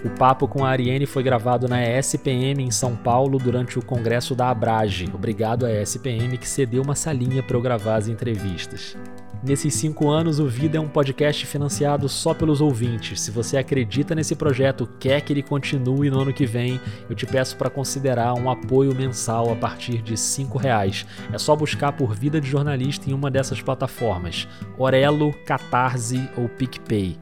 O 0.04 0.10
papo 0.10 0.46
com 0.46 0.64
a 0.64 0.68
Ariane 0.68 1.06
foi 1.06 1.24
gravado 1.24 1.66
na 1.66 1.82
ESPM 1.82 2.62
em 2.62 2.70
São 2.70 2.94
Paulo 2.94 3.36
durante 3.38 3.78
o 3.78 3.84
congresso 3.84 4.32
da 4.32 4.48
Abrage. 4.48 5.10
Obrigado 5.12 5.66
à 5.66 5.72
ESPM 5.72 6.38
que 6.38 6.48
cedeu 6.48 6.82
uma 6.82 6.94
salinha 6.94 7.42
para 7.42 7.56
eu 7.56 7.60
gravar 7.60 7.96
as 7.96 8.06
entrevistas. 8.06 8.96
Nesses 9.42 9.74
cinco 9.74 10.08
anos, 10.08 10.40
o 10.40 10.46
Vida 10.46 10.78
é 10.78 10.80
um 10.80 10.88
podcast 10.88 11.46
financiado 11.46 12.08
só 12.08 12.34
pelos 12.34 12.60
ouvintes. 12.60 13.20
Se 13.20 13.30
você 13.30 13.56
acredita 13.56 14.14
nesse 14.14 14.34
projeto, 14.34 14.88
quer 14.98 15.20
que 15.20 15.32
ele 15.32 15.42
continue 15.42 16.10
no 16.10 16.20
ano 16.20 16.32
que 16.32 16.44
vem, 16.44 16.80
eu 17.08 17.14
te 17.14 17.24
peço 17.24 17.56
para 17.56 17.70
considerar 17.70 18.34
um 18.34 18.50
apoio 18.50 18.94
mensal 18.94 19.52
a 19.52 19.56
partir 19.56 20.02
de 20.02 20.16
cinco 20.16 20.58
reais. 20.58 21.06
É 21.32 21.38
só 21.38 21.54
buscar 21.54 21.92
por 21.92 22.14
Vida 22.14 22.40
de 22.40 22.48
Jornalista 22.48 23.08
em 23.08 23.12
uma 23.12 23.30
dessas 23.30 23.60
plataformas: 23.60 24.48
Orelo, 24.76 25.32
Catarse 25.44 26.28
ou 26.36 26.48
PicPay. 26.48 27.16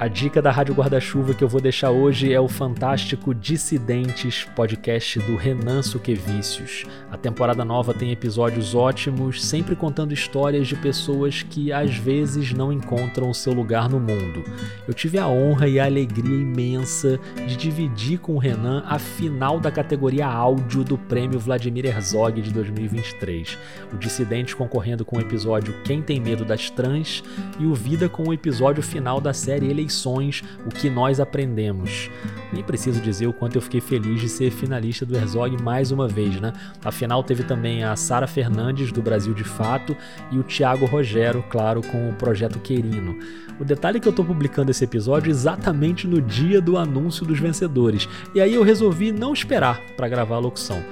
A 0.00 0.08
dica 0.08 0.40
da 0.40 0.50
Rádio 0.50 0.74
Guarda-Chuva 0.74 1.34
que 1.34 1.44
eu 1.44 1.48
vou 1.48 1.60
deixar 1.60 1.90
hoje 1.90 2.32
é 2.32 2.40
o 2.40 2.48
fantástico 2.48 3.34
Dissidentes, 3.34 4.44
podcast 4.56 5.18
do 5.18 5.36
Renan 5.36 5.82
Suquevicius. 5.82 6.86
A 7.10 7.18
temporada 7.18 7.66
nova 7.66 7.92
tem 7.92 8.10
episódios 8.10 8.74
ótimos, 8.74 9.44
sempre 9.44 9.76
contando 9.76 10.14
histórias 10.14 10.66
de 10.66 10.74
pessoas 10.74 11.42
que 11.42 11.70
às 11.70 11.94
vezes 11.94 12.50
não 12.54 12.72
encontram 12.72 13.28
o 13.28 13.34
seu 13.34 13.52
lugar 13.52 13.90
no 13.90 14.00
mundo. 14.00 14.42
Eu 14.88 14.94
tive 14.94 15.18
a 15.18 15.28
honra 15.28 15.68
e 15.68 15.78
a 15.78 15.84
alegria 15.84 16.34
imensa 16.34 17.20
de 17.36 17.54
dividir 17.54 18.20
com 18.20 18.36
o 18.36 18.38
Renan 18.38 18.82
a 18.86 18.98
final 18.98 19.60
da 19.60 19.70
categoria 19.70 20.26
áudio 20.26 20.82
do 20.82 20.96
prêmio 20.96 21.38
Vladimir 21.38 21.84
Herzog 21.84 22.40
de 22.40 22.50
2023. 22.54 23.58
O 23.92 23.98
Dissidente 23.98 24.56
concorrendo 24.56 25.04
com 25.04 25.18
o 25.18 25.20
episódio 25.20 25.74
Quem 25.84 26.00
Tem 26.00 26.18
Medo 26.18 26.42
das 26.42 26.70
Trans 26.70 27.22
e 27.58 27.66
o 27.66 27.74
Vida 27.74 28.08
com 28.08 28.30
o 28.30 28.32
episódio 28.32 28.82
final 28.82 29.20
da 29.20 29.34
série 29.34 29.68
Eleições 29.68 29.89
lições, 29.90 30.42
o 30.64 30.68
que 30.68 30.88
nós 30.88 31.18
aprendemos. 31.18 32.08
Nem 32.52 32.62
preciso 32.62 33.00
dizer 33.00 33.26
o 33.26 33.32
quanto 33.32 33.56
eu 33.56 33.62
fiquei 33.62 33.80
feliz 33.80 34.20
de 34.20 34.28
ser 34.28 34.52
finalista 34.52 35.04
do 35.04 35.16
Herzog 35.16 35.60
mais 35.60 35.90
uma 35.90 36.06
vez, 36.06 36.40
né? 36.40 36.52
Afinal, 36.84 37.24
teve 37.24 37.42
também 37.42 37.82
a 37.82 37.96
Sara 37.96 38.28
Fernandes, 38.28 38.92
do 38.92 39.02
Brasil 39.02 39.34
de 39.34 39.42
Fato, 39.42 39.96
e 40.30 40.38
o 40.38 40.44
Thiago 40.44 40.86
Rogero, 40.86 41.44
claro, 41.50 41.82
com 41.82 42.08
o 42.08 42.14
projeto 42.14 42.60
Querino. 42.60 43.18
O 43.58 43.64
detalhe 43.64 43.98
é 43.98 44.00
que 44.00 44.08
eu 44.08 44.10
estou 44.10 44.24
publicando 44.24 44.70
esse 44.70 44.84
episódio 44.84 45.30
exatamente 45.30 46.06
no 46.06 46.22
dia 46.22 46.60
do 46.60 46.78
anúncio 46.78 47.26
dos 47.26 47.38
vencedores, 47.38 48.08
e 48.34 48.40
aí 48.40 48.54
eu 48.54 48.62
resolvi 48.62 49.10
não 49.12 49.32
esperar 49.32 49.80
para 49.96 50.08
gravar 50.08 50.36
a 50.36 50.40
locução. 50.40 50.82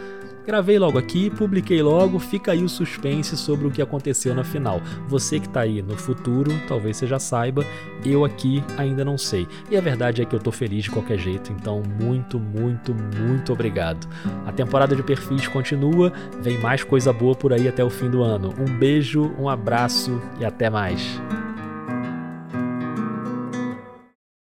Gravei 0.49 0.78
logo 0.78 0.96
aqui, 0.96 1.28
publiquei 1.28 1.82
logo, 1.82 2.18
fica 2.18 2.53
aí 2.53 2.64
o 2.64 2.70
suspense 2.70 3.36
sobre 3.36 3.66
o 3.66 3.70
que 3.70 3.82
aconteceu 3.82 4.34
na 4.34 4.42
final. 4.42 4.80
Você 5.07 5.38
que 5.38 5.46
está 5.46 5.61
aí 5.61 5.82
no 5.82 5.94
futuro, 5.94 6.51
talvez 6.66 6.96
você 6.96 7.07
já 7.07 7.18
saiba, 7.18 7.66
eu 8.03 8.24
aqui 8.24 8.64
ainda 8.78 9.05
não 9.05 9.18
sei. 9.18 9.46
E 9.70 9.76
a 9.76 9.80
verdade 9.82 10.22
é 10.22 10.24
que 10.24 10.34
eu 10.34 10.40
tô 10.40 10.51
feliz 10.51 10.84
de 10.84 10.90
qualquer 10.90 11.18
jeito, 11.18 11.53
então 11.53 11.82
muito, 12.01 12.40
muito, 12.40 12.94
muito 12.94 13.53
obrigado. 13.53 14.09
A 14.46 14.51
temporada 14.51 14.96
de 14.96 15.03
perfis 15.03 15.46
continua, 15.46 16.11
vem 16.40 16.57
mais 16.57 16.82
coisa 16.82 17.12
boa 17.12 17.34
por 17.34 17.53
aí 17.53 17.68
até 17.68 17.84
o 17.84 17.90
fim 17.90 18.09
do 18.09 18.22
ano. 18.22 18.55
Um 18.59 18.72
beijo, 18.78 19.30
um 19.38 19.51
abraço 19.51 20.18
e 20.40 20.46
até 20.46 20.70
mais. 20.70 21.20